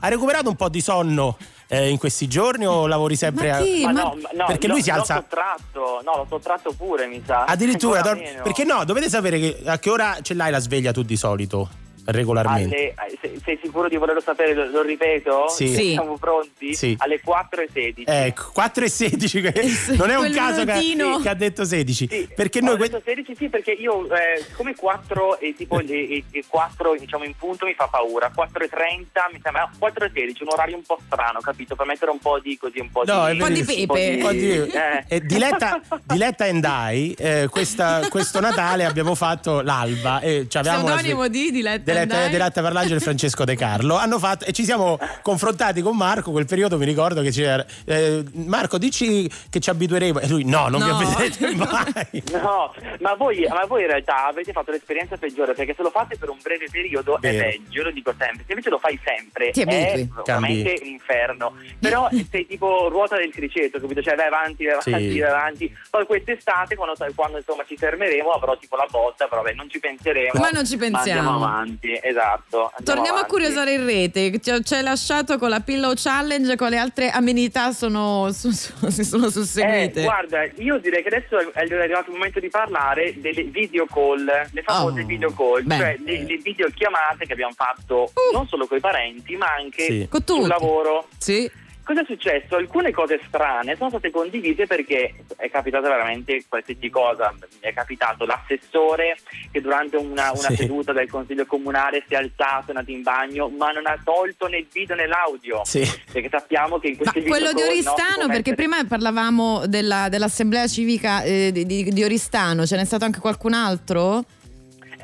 [0.00, 1.36] hai recuperato un po' di sonno
[1.68, 3.60] eh, in questi giorni o lavori sempre Ma a...
[3.62, 3.82] chi?
[3.84, 7.06] Ma Ma- no, ma- no, perché lui si alza- L'ho sottratto, no, l'ho sottratto pure,
[7.06, 7.44] mi sa.
[7.44, 8.84] Addirittura, dor- perché no?
[8.84, 11.68] Dovete sapere che a che ora ce l'hai la sveglia tu di solito,
[12.12, 12.92] regolarmente.
[12.96, 14.54] Alle- eh, sei, sei sicuro di volerlo sapere?
[14.54, 15.48] Lo, lo ripeto?
[15.48, 15.68] Sì.
[15.68, 15.90] Sì.
[15.92, 16.74] Siamo pronti?
[16.74, 16.94] Sì.
[16.98, 18.04] Alle 4 e 16.
[18.06, 19.52] Ecco, 4 e 16, che
[19.96, 22.08] non è un caso che, che ha detto 16.
[22.10, 25.78] Sì, Perché ho noi que- detto 16 sì perché io eh, come 4 e tipo
[25.80, 29.70] e, e- e 4 diciamo in punto mi fa paura 4 e 30 mi sembra
[29.78, 32.80] 4 e 16 un orario un po' strano capito per mettere un po' di così
[32.80, 34.14] un po' No, è di Un po' di pepe.
[34.14, 35.04] Un po' di- Eh.
[35.08, 40.20] eh, Diletta, Diletta and I, eh, questa- questo Natale abbiamo fatto l'alba.
[40.20, 42.30] E ci avevamo la Pseudonimo sve- di Diletta Diletta, and I?
[42.30, 46.46] Diletta Parlangelo e Francesco De Carlo hanno fatto e ci siamo confrontati con Marco quel
[46.46, 50.80] periodo mi ricordo che c'era eh, Marco dici che ci abitueremo e lui no non
[50.80, 50.96] No.
[50.98, 55.74] vi abituerete mai No, ma voi, ma voi in realtà avete fatto l'esperienza peggiore perché
[55.76, 57.36] se lo fate per un breve periodo Vero.
[57.46, 58.44] è peggio, lo dico sempre.
[58.46, 61.52] Se invece lo fai sempre Ti è veramente un inferno.
[61.80, 64.02] Però sei tipo ruota del criceto, capito?
[64.02, 65.18] Cioè vai avanti, vai avanti, Sì.
[65.18, 65.76] vai avanti.
[65.90, 69.78] Poi quest'estate, quando, quando, insomma ci fermeremo, avrò tipo la botta, però vabbè, non ci
[69.80, 70.40] penseremo.
[70.40, 71.38] Ma non ci pensiamo.
[71.80, 72.70] Avanti, esatto.
[72.74, 73.30] andiamo Torniamo a avanti.
[73.30, 77.72] curiosare in rete, ci ci hai lasciato con la Pillow Challenge, con le altre amenità
[77.72, 80.02] sono, su- su- si sono Eh, susseguite.
[80.02, 84.62] guarda, io direi che adesso è arrivato il momento di parlare delle video call, le
[84.62, 85.76] famose Oh, video call, beh.
[85.76, 90.06] cioè le, le videochiamate che abbiamo fatto non solo con i parenti, ma anche Sì.
[90.08, 90.40] Con tutti.
[90.40, 91.08] sul lavoro.
[91.18, 91.50] Sì.
[91.88, 92.56] Cosa è successo?
[92.56, 97.32] Alcune cose strane sono state condivise perché è capitata veramente qualsiasi cosa.
[97.40, 99.16] Mi è capitato l'assessore
[99.50, 100.56] che durante una, una Sì.
[100.56, 104.48] seduta del consiglio comunale si è alzato, è andato in bagno, ma non ha tolto
[104.48, 105.62] né il video né l'audio.
[105.64, 105.80] Sì.
[106.12, 108.54] Perché sappiamo che in Ma questi quello di video no, si Oristano, può perché mettere-
[108.56, 113.54] prima parlavamo della- dell'assemblea civica eh, di, di- di Oristano, ce n'è stato anche qualcun
[113.54, 114.24] altro?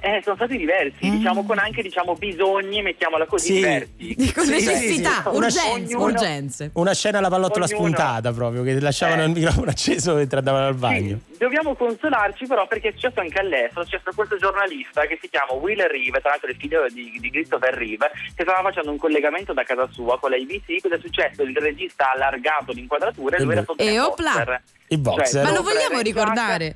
[0.07, 3.53] Eh, sono stati diversi, diciamo con anche diciamo, bisogni, mettiamola così, Sì.
[3.55, 4.15] diversi.
[4.15, 5.37] Dico Sì, necessità, sì, sì.
[5.37, 6.71] urgenze, Ognuno- urgenze.
[6.75, 9.25] una scena alla pallottola Ognuno- spuntata proprio che lasciavano Eh.
[9.25, 13.39] il microfono acceso mentre andavano al bagno Sì, dobbiamo consolarci però perché è successo anche
[13.39, 17.17] all'estero, c'è stato questo giornalista che si chiama Will Reeve, tra l'altro il figlio di,
[17.19, 20.97] di Christopher Reeve, che stava facendo un collegamento da casa sua con la ABC, cosa
[20.97, 21.43] è successo?
[21.45, 24.33] Il regista ha allargato l'inquadratura e lui era sotto E il opla!
[24.33, 24.63] boxer.
[24.89, 26.75] il boxer Cioè, Ma lo vogliamo ricordare?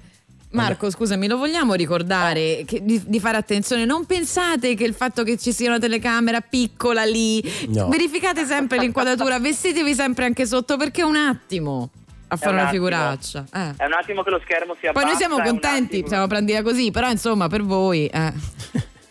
[0.50, 3.84] Marco, scusami, lo vogliamo ricordare che- di, di fare attenzione?
[3.84, 7.88] Non pensate che il fatto che ci sia una telecamera piccola lì, No.
[7.88, 11.90] verificate sempre l'inquadratura, vestitevi sempre anche sotto perché è un attimo
[12.28, 12.84] a fare un una attimo.
[12.86, 13.44] figuraccia.
[13.52, 13.74] eh.
[13.76, 14.92] È un attimo che lo schermo si abbassa.
[15.04, 18.06] Poi noi siamo contenti, siamo prendila così, però insomma per voi...
[18.06, 18.32] Eh.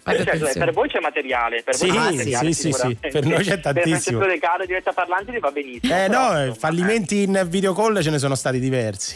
[0.07, 0.65] Fate Cioè, attenzione.
[0.65, 2.97] per voi c'è materiale, per Sì, voi c'è materiale, sì, sì, sì.
[3.11, 4.19] Per noi c'è Per tantissimo.
[4.19, 5.93] Francesco De Caro diretta parlante gli va benissimo.
[5.93, 9.15] eh però, no eh, insomma, fallimenti in video call ce ne sono stati diversi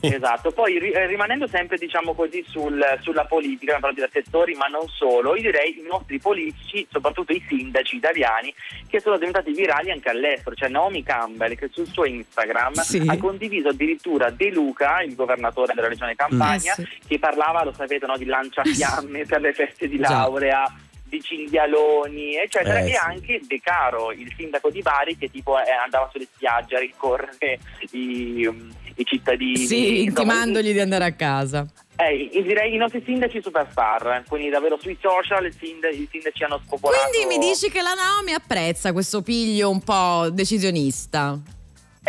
[0.00, 4.54] Esatto, poi ri- eh, rimanendo sempre diciamo così sul- sulla politica, abbiamo parlato di assessori,
[4.54, 8.54] ma non solo, io direi i nostri politici, soprattutto i sindaci italiani,
[8.88, 10.54] che sono diventati virali anche all'estero.
[10.54, 13.02] C'è Naomi Campbell che sul suo Instagram Sì.
[13.06, 16.88] ha condiviso addirittura De Luca, il governatore della regione Campania, Eh, sì.
[17.08, 20.06] che parlava, lo sapete, no, di lanciafiamme per le feste di Già.
[20.22, 22.96] Laurea di cinghialoni, eccetera, Eh, e sì.
[22.96, 27.58] anche De Caro, il sindaco di Bari, che tipo eh, andava sulle spiagge a rincorrere
[27.92, 28.48] i,
[28.96, 29.56] i cittadini.
[29.56, 31.66] Sì, insomma, intimandogli di andare a casa.
[31.96, 36.44] eh, io direi i nostri sindaci superstar, quindi davvero sui social i sindaci, i sindaci
[36.44, 37.08] hanno spopolato.
[37.08, 41.38] Quindi mi dici che la Naomi apprezza questo piglio un po' decisionista.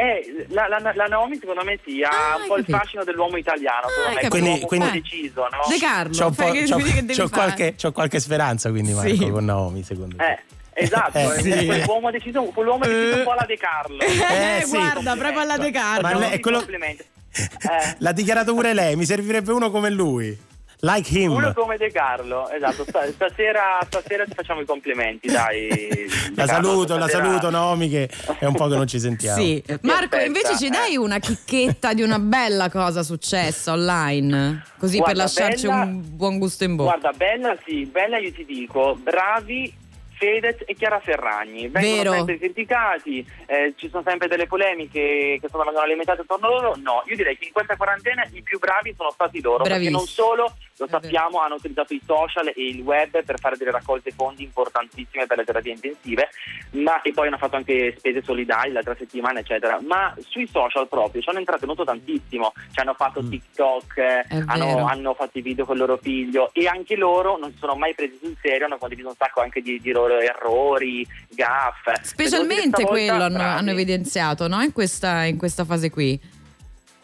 [0.01, 2.77] Eh, la, la- la Naomi secondo me sì, ha Ah, un po' hai il capito.
[2.77, 4.29] fascino dell'uomo italiano, Ah, capito.
[4.29, 5.67] Quindi- po' quindi- deciso, no?
[5.67, 6.53] De Carlo, c'ho, c'ho-
[7.15, 9.29] c'ho qualche, c'ho qualche speranza quindi Marco Sì.
[9.29, 10.39] con Naomi secondo me
[10.73, 11.65] Eh, esatto, Eh, eh, sì.
[11.65, 13.99] quell'uomo deciso, quell'uomo deciso un po' alla De Carlo.
[13.99, 14.69] Eh, sì.
[14.69, 16.01] guarda, proprio alla De Carlo.
[16.07, 17.03] Ma lei- è quello- Complimenti.
[17.31, 17.95] Eh.
[17.99, 20.47] l'ha dichiarato pure lei mi servirebbe uno come lui
[20.81, 21.33] Like him.
[21.33, 22.83] Uno come De Carlo, esatto.
[22.87, 25.67] sta- Stasera, stasera ti facciamo i complimenti, dai.
[26.35, 28.09] La Carlo, saluto, la saluto Naomi che
[28.39, 29.41] è un po' che non ci sentiamo.
[29.41, 29.61] Sì.
[29.81, 30.69] Marco, aspetta, invece ci eh.
[30.69, 34.63] dai una chicchetta di una bella cosa successa online?
[34.77, 36.97] Così per Guarda, lasciarci bella- un buon gusto in bocca.
[36.97, 39.73] Guarda, bella sì, bella io ti dico, bravi
[40.19, 41.67] Fedez e Chiara Ferragni.
[41.69, 42.13] Vengono Vero.
[42.13, 46.75] sempre criticati, eh, ci sono sempre delle polemiche che sono, alimentate attorno a loro.
[46.81, 49.63] No, io direi che in questa quarantena i più bravi sono stati loro.
[49.63, 49.91] Bravissimi.
[49.91, 53.71] Perché non solo, lo sappiamo, hanno utilizzato i social e il web per fare delle
[53.71, 56.29] raccolte fondi importantissime per le terapie intensive,
[56.71, 59.79] ma e poi hanno fatto anche spese solidali l'altra settimana, eccetera.
[59.85, 63.29] Ma sui social proprio ci hanno intrattenuto tantissimo, ci hanno fatto Mm.
[63.29, 63.97] TikTok,
[64.45, 67.75] hanno, hanno fatto i video con il loro figlio e anche loro non si sono
[67.75, 71.91] mai presi sul serio, hanno condiviso un sacco anche di, di loro errori, gaff.
[72.01, 73.59] Specialmente quello hanno, bravi.
[73.59, 74.61] hanno evidenziato no?
[74.61, 76.37] in, questa, in questa fase qui.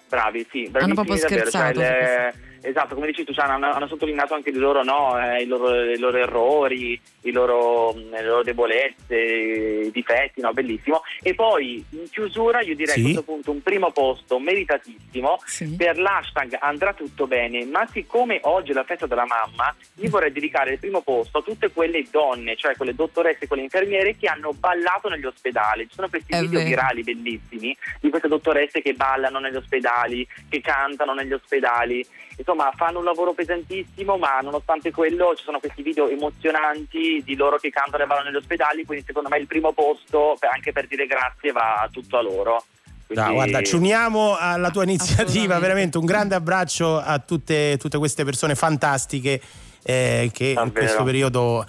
[0.07, 3.71] Bravi, sì, Hanno bravissimi proprio davvero, cioè, scherzato le- Esatto, come dici tu, cioè, hanno,
[3.71, 8.23] hanno sottolineato anche loro, no, eh, i, loro, i loro errori, i loro, mh, le
[8.23, 11.01] loro debolezze, i difetti, no, bellissimo.
[11.21, 12.99] E poi in chiusura io direi Sì.
[12.99, 15.75] a questo punto un primo posto meritatissimo Sì.
[15.75, 20.31] per l'hashtag andrà tutto bene, ma siccome oggi è la festa della mamma, io vorrei
[20.31, 24.53] dedicare il primo posto a tutte quelle donne, cioè quelle dottoresse, quelle infermiere che hanno
[24.53, 25.87] ballato negli ospedali.
[25.87, 26.69] Ci sono questi È video vero.
[26.69, 32.03] virali bellissimi di queste dottoresse che ballano negli ospedali, che cantano negli ospedali.
[32.37, 37.57] Insomma, fanno un lavoro pesantissimo, ma nonostante quello ci sono questi video emozionanti di loro
[37.57, 41.05] che cantano e ballano negli ospedali, quindi secondo me il primo posto, anche per dire
[41.05, 42.63] grazie, va tutto a loro.
[43.07, 47.97] No, Quindi- guarda, ci uniamo alla tua iniziativa, veramente un grande abbraccio a tutte, tutte
[47.97, 49.39] queste persone fantastiche
[49.83, 50.79] eh, che in Davvero.
[50.79, 51.65] questo periodo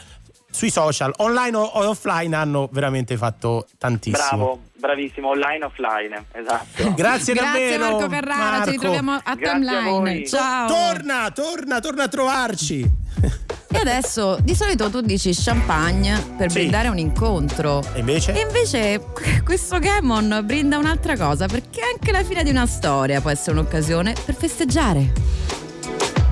[0.57, 4.37] sui social, online o offline, hanno veramente fatto tantissimo.
[4.37, 6.95] Bravo, bravissimo, online e offline, esatto.
[6.97, 7.91] Grazie, Grazie davvero.
[7.91, 8.65] Marco Carrara, Marco.
[8.65, 10.27] ci ritroviamo a Grazie timeline.
[10.27, 10.67] Ciao.
[10.67, 12.91] Torna, torna, torna a trovarci.
[13.69, 16.61] E adesso di solito tu dici champagne per Sì.
[16.61, 17.83] brindare un incontro.
[17.93, 18.33] E invece?
[18.33, 19.05] E invece
[19.45, 24.15] questo Gamon brinda un'altra cosa, perché anche la fine di una storia può essere un'occasione
[24.25, 25.13] per festeggiare.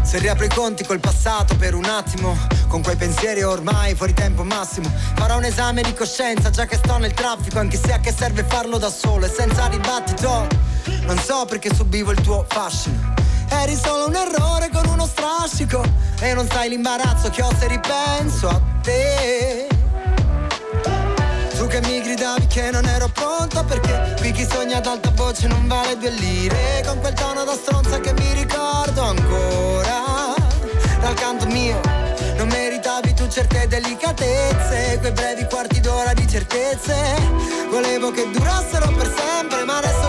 [0.04, 2.36] Se riapro i conti col passato per un attimo,
[2.68, 6.98] con quei pensieri ormai fuori tempo massimo, farò un esame di coscienza già che sto
[6.98, 10.46] nel traffico, anche se a che serve farlo da solo e senza dibattito.
[11.06, 13.14] Non so perché subivo il tuo fascino.
[13.48, 15.82] Eri solo un errore con uno strascico
[16.20, 19.83] e non sai l'imbarazzo che ho se ripenso a te.
[21.74, 25.66] Che mi gridavi che non ero pronto perché qui chi sogna ad alta voce non
[25.66, 26.84] vale due lire.
[26.86, 30.34] Con quel tono da stronza che mi ricordo ancora.
[31.00, 31.80] Dal canto mio
[32.36, 36.94] non meritavi tu certe delicatezze Quei brevi quarti d'ora di certezze.
[37.68, 40.03] Volevo che durassero per sempre Ma adesso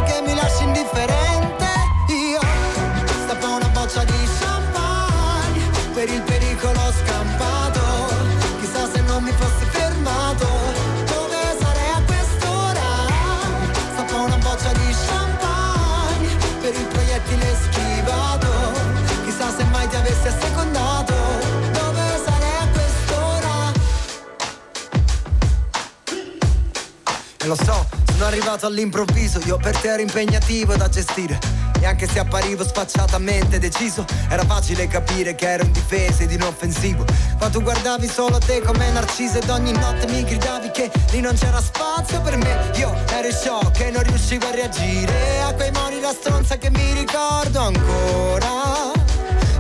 [28.36, 31.40] arrivato all'improvviso, io per te ero impegnativo da gestire.
[31.80, 37.06] E anche se apparivo sfacciatamente deciso, era facile capire che ero indifeso ed inoffensivo.
[37.40, 41.36] Ma tu guardavi solo te come narciso ed ogni notte mi gridavi che lì non
[41.36, 42.72] c'era spazio per me.
[42.76, 46.70] Io ero in shock e non riuscivo a reagire a quei moni da stronza che
[46.70, 48.92] mi ricordo ancora.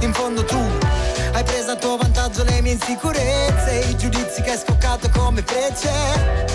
[0.01, 0.84] In fondo tu
[1.35, 5.91] hai preso a tuo vantaggio le mie insicurezze, i giudizi che hai scoccato come frecce.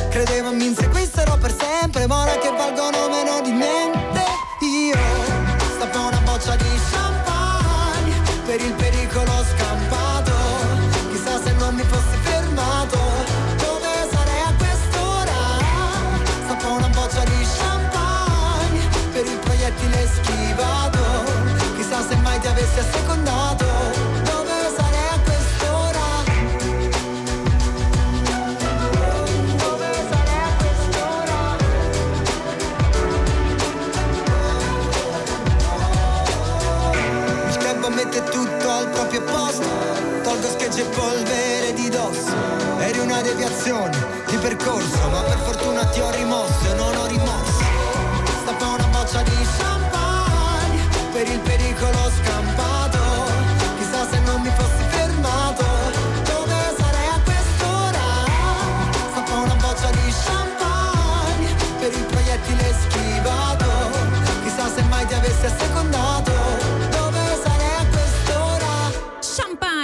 [0.08, 4.24] Credevo mi inseguissero per sempre, ma ora che valgono meno di niente.
[4.60, 4.96] Io
[5.76, 8.14] stappo una boccia di champagne
[8.46, 10.32] per il pericolo scampato.
[11.10, 12.98] Chissà se non mi fossi fermato,
[13.58, 15.38] dove sarei a quest'ora?
[16.44, 21.04] Stappo una boccia di champagne per il proiettile schivato.
[21.76, 23.19] Chissà se mai ti avessi assecondato,
[40.40, 42.34] Tolgo schegge e polvere di dosso.
[42.78, 43.94] Eri una deviazione
[44.26, 47.64] di percorso Ma per fortuna ti ho rimosso e non ho rimorso
[48.40, 52.69] Stappa una boccia di champagne Per il pericolo scampato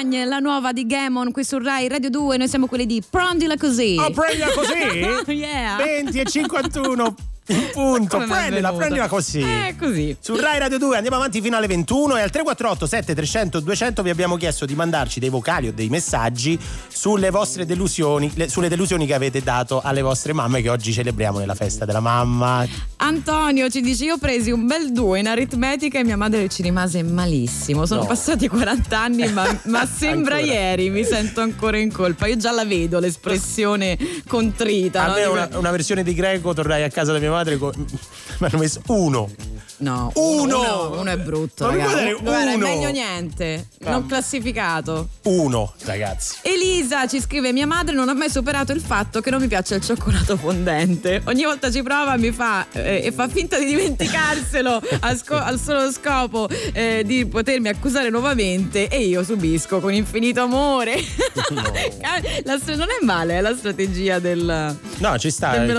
[0.07, 2.37] Champagne, la nuova di Gamon qui su Rai Radio 2.
[2.37, 3.97] Noi siamo quelli di Prendila così.
[3.99, 5.33] Oh, prendila così?
[5.33, 5.77] yeah.
[5.77, 7.36] 20 e 51 in
[7.73, 8.19] punto.
[8.19, 9.41] Prendila, prendila così.
[9.41, 10.17] Eh, così.
[10.21, 14.11] Su Rai Radio 2 andiamo avanti fino alle 21 e al 348 7300 200 vi
[14.11, 19.07] abbiamo chiesto di mandarci dei vocali o dei messaggi sulle vostre delusioni, le- sulle delusioni
[19.07, 22.67] che avete dato alle vostre mamme che oggi celebriamo nella festa della mamma.
[22.97, 26.63] Antonio ci dice: Io ho presi un bel 2 in aritmetica e mia madre ci
[26.63, 27.85] rimase malissimo.
[27.87, 28.07] Sono No.
[28.07, 30.91] passati 40 anni, ma, ma sembra ieri.
[30.91, 32.27] Mi sento ancora in colpa.
[32.27, 35.05] Io già la vedo l'espressione contrita.
[35.05, 35.15] A no?
[35.15, 37.73] me una, una versione di greco tornai a casa da mia madre con...
[37.77, 39.31] mi hanno messo uno.
[39.79, 40.59] No, Uno!
[40.89, 41.67] uno, uno è brutto.
[41.67, 41.93] Ma mi raga.
[41.93, 42.67] puoi dare Guarda, è uno?
[42.67, 43.67] meglio niente.
[43.81, 45.09] Non classificato.
[45.25, 46.37] Uno, ragazzi.
[46.43, 49.75] Elisa ci scrive: Mia madre non ha mai superato il fatto che non mi piace
[49.75, 51.21] il cioccolato fondente.
[51.27, 55.61] Ogni volta ci prova mi fa eh, e fa finta di dimenticarselo al, sco- al
[55.61, 60.97] solo scopo eh, di potermi accusare nuovamente e io subisco con infinito amore.
[62.45, 64.77] La stra- non è male, è la strategia del.
[64.99, 65.59] No, ci sta.
[65.59, 65.71] Del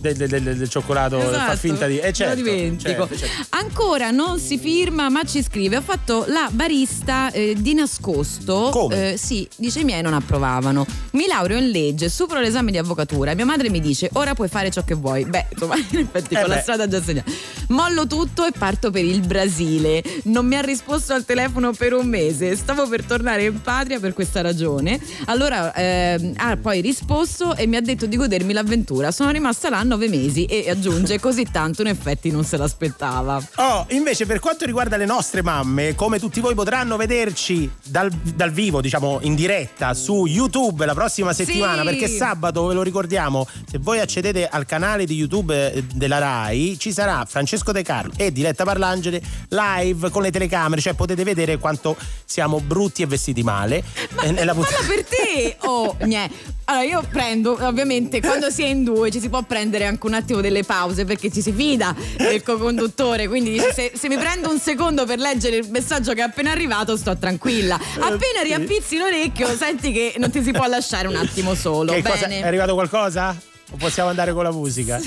[0.00, 1.98] eh, del, del- del- cioccolato Esatto, fa finta di.
[1.98, 3.08] Eh, certo, lo dimentico.
[3.08, 3.39] certo, certo.
[3.50, 8.68] Ancora non si firma, ma ci scrive: Ho fatto la barista eh, di nascosto.
[8.72, 9.12] Come?
[9.12, 10.86] Eh, sì, dice i miei non approvavano.
[11.12, 13.34] Mi laureo in legge, supero l'esame di avvocatura.
[13.34, 15.24] Mia madre mi dice: Ora puoi fare ciò che vuoi.
[15.24, 16.60] Beh, insomma, in effetti Eh con la beh.
[16.60, 17.30] strada già segnata.
[17.68, 20.02] Mollo tutto e parto per il Brasile.
[20.24, 22.56] Non mi ha risposto al telefono per un mese.
[22.56, 25.00] Stavo per tornare in patria per questa ragione.
[25.26, 29.10] Allora ehm, ha poi risposto e mi ha detto di godermi l'avventura.
[29.12, 33.29] Sono rimasta là nove mesi e aggiunge così tanto in effetti non se l'aspettava.
[33.56, 38.50] Oh, invece per quanto riguarda le nostre mamme, come tutti voi potranno vederci dal, dal
[38.50, 41.88] vivo, diciamo in diretta su YouTube la prossima settimana, Sì.
[41.88, 46.76] perché sabato ve lo ricordiamo, se voi accedete al canale di YouTube eh, della RAI,
[46.78, 51.58] ci sarà Francesco De Carlo e Diletta Parlangeli live con le telecamere, cioè potete vedere
[51.58, 53.82] quanto siamo brutti e vestiti male.
[54.22, 54.82] eh, nella puntata.
[54.86, 55.56] per te!
[55.70, 56.34] Oh, niente.
[56.70, 60.14] Allora io prendo, ovviamente quando si è in due ci si può prendere anche un
[60.14, 64.48] attimo delle pause perché ci si fida del co-conduttore, quindi dice, se, se mi prendo
[64.48, 67.74] un secondo per leggere il messaggio che è appena arrivato sto tranquilla.
[67.74, 68.46] Appena sì.
[68.46, 71.92] riappizzi l'orecchio senti che non ti si può lasciare un attimo solo.
[71.92, 72.46] Che cosa, è Bene.
[72.46, 73.49] arrivato qualcosa?
[73.72, 75.00] O possiamo andare con la musica?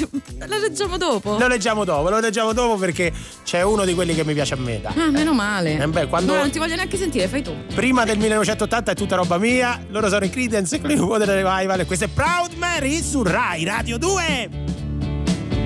[0.48, 1.38] La leggiamo dopo?
[1.38, 3.12] Lo leggiamo dopo, lo leggiamo dopo perché
[3.44, 4.80] c'è uno di quelli che mi piace a me.
[4.84, 5.78] Ah, meno male.
[5.78, 7.54] Eh beh, quando- No, non ti voglio neanche sentire, fai tu.
[7.76, 12.06] Prima del 1980 è tutta roba mia, loro sono i Creedence Clearwater Revival e questo
[12.06, 14.50] è Proud Mary su Rai Radio 2.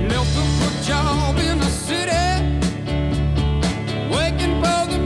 [0.08, 2.56] Left a job in the city,
[4.10, 4.98] working for the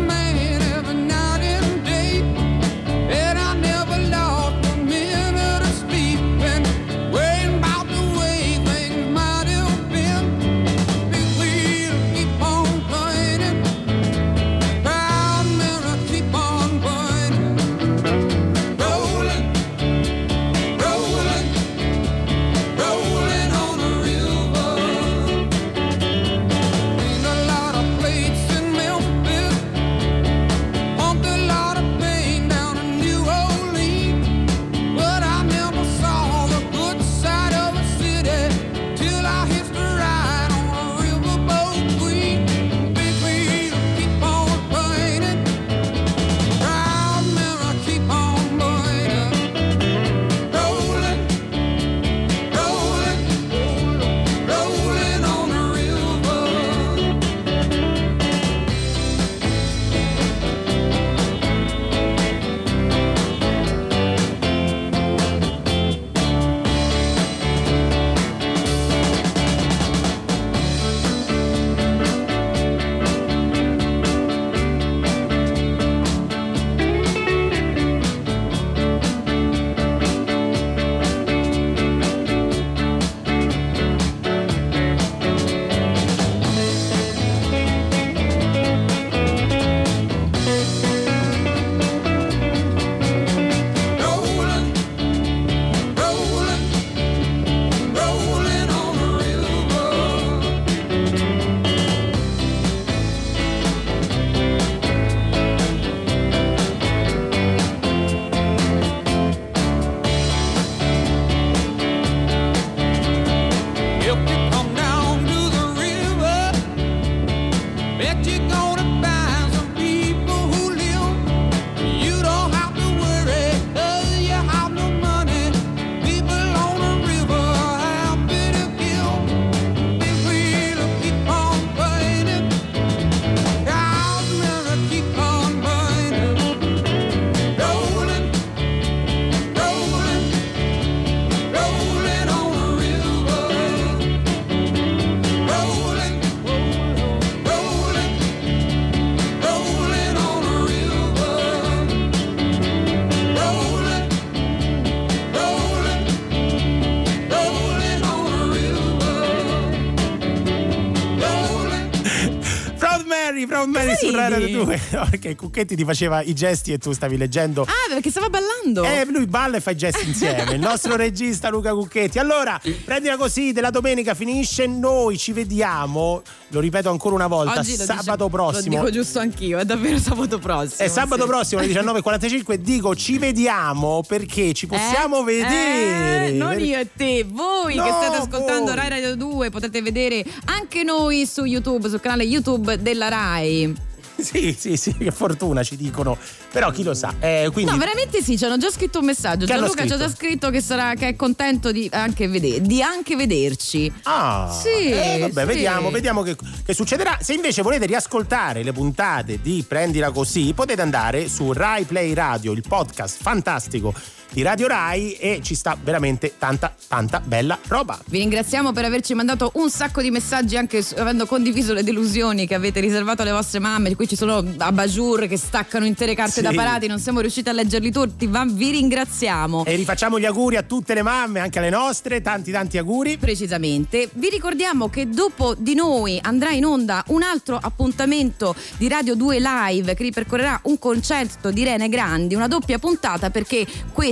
[165.04, 168.84] no, perché Cucchetti ti faceva i gesti e tu stavi leggendo Ah, perché stava ballando.
[168.84, 170.54] eh, lui balla e fa i gesti insieme.
[170.54, 172.20] Il nostro regista Luca Cucchetti.
[172.20, 174.68] Allora, prendila così, della domenica finisce.
[174.68, 178.76] Noi ci vediamo, lo ripeto ancora una volta, Oggi lo sabato dice- prossimo.
[178.78, 180.78] Lo dico giusto anch'io, è davvero sabato prossimo.
[180.78, 181.28] È sabato sì.
[181.28, 185.24] prossimo alle 19.45 dico ci vediamo perché ci possiamo Eh?
[185.24, 186.28] vedere.
[186.28, 188.76] Eh, non io e te, voi No, che state ascoltando voi.
[188.76, 193.90] Rai Radio 2 potete vedere anche noi su YouTube, sul canale YouTube della Rai.
[194.32, 196.18] Sì, sì, sì, che fortuna ci dicono.
[196.52, 197.14] Però chi lo sa.
[197.20, 199.46] Eh, quindi No, veramente sì, ci hanno già scritto un messaggio.
[199.46, 202.82] Che Gianluca ci ha già scritto che, sarà, che è contento di anche, vede- di
[202.82, 203.92] anche vederci.
[204.04, 205.48] Ah, Sì, eh, vabbè, sì.
[205.48, 206.36] vediamo, vediamo che,
[206.66, 207.18] che succederà.
[207.22, 212.52] Se invece volete riascoltare le puntate di Prendila Così, potete andare su Rai Play Radio,
[212.52, 213.94] il podcast fantastico
[214.32, 218.00] di Radio Rai e ci sta veramente tanta, tanta bella roba.
[218.06, 222.56] Vi ringraziamo per averci mandato un sacco di messaggi, anche avendo condiviso le delusioni che
[222.56, 223.94] avete riservato alle vostre mamme.
[223.96, 226.42] Qui ci sono abajur che staccano intere carte Sì.
[226.42, 229.66] da parati, non siamo riusciti a leggerli tutti, ma vi ringraziamo.
[229.66, 233.18] E rifacciamo gli auguri a tutte le mamme, anche alle nostre, tanti tanti auguri.
[233.18, 234.10] Precisamente.
[234.14, 239.40] Vi ricordiamo che dopo di noi andrà in onda un altro appuntamento di Radio 2
[239.40, 243.66] Live che ripercorrerà un concerto di Rene Grandi, una doppia puntata perché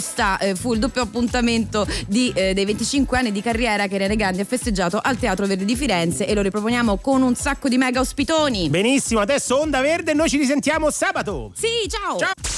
[0.09, 4.15] questa eh, fu il doppio appuntamento di, eh, dei 25 anni di carriera che Rene
[4.15, 7.77] Grandi ha festeggiato al Teatro Verde di Firenze e lo riproponiamo con un sacco di
[7.77, 8.69] mega ospitoni.
[8.69, 11.51] Benissimo, adesso Onda Verde e noi ci risentiamo sabato.
[11.55, 12.17] Sì, ciao!
[12.17, 12.49] Ciao.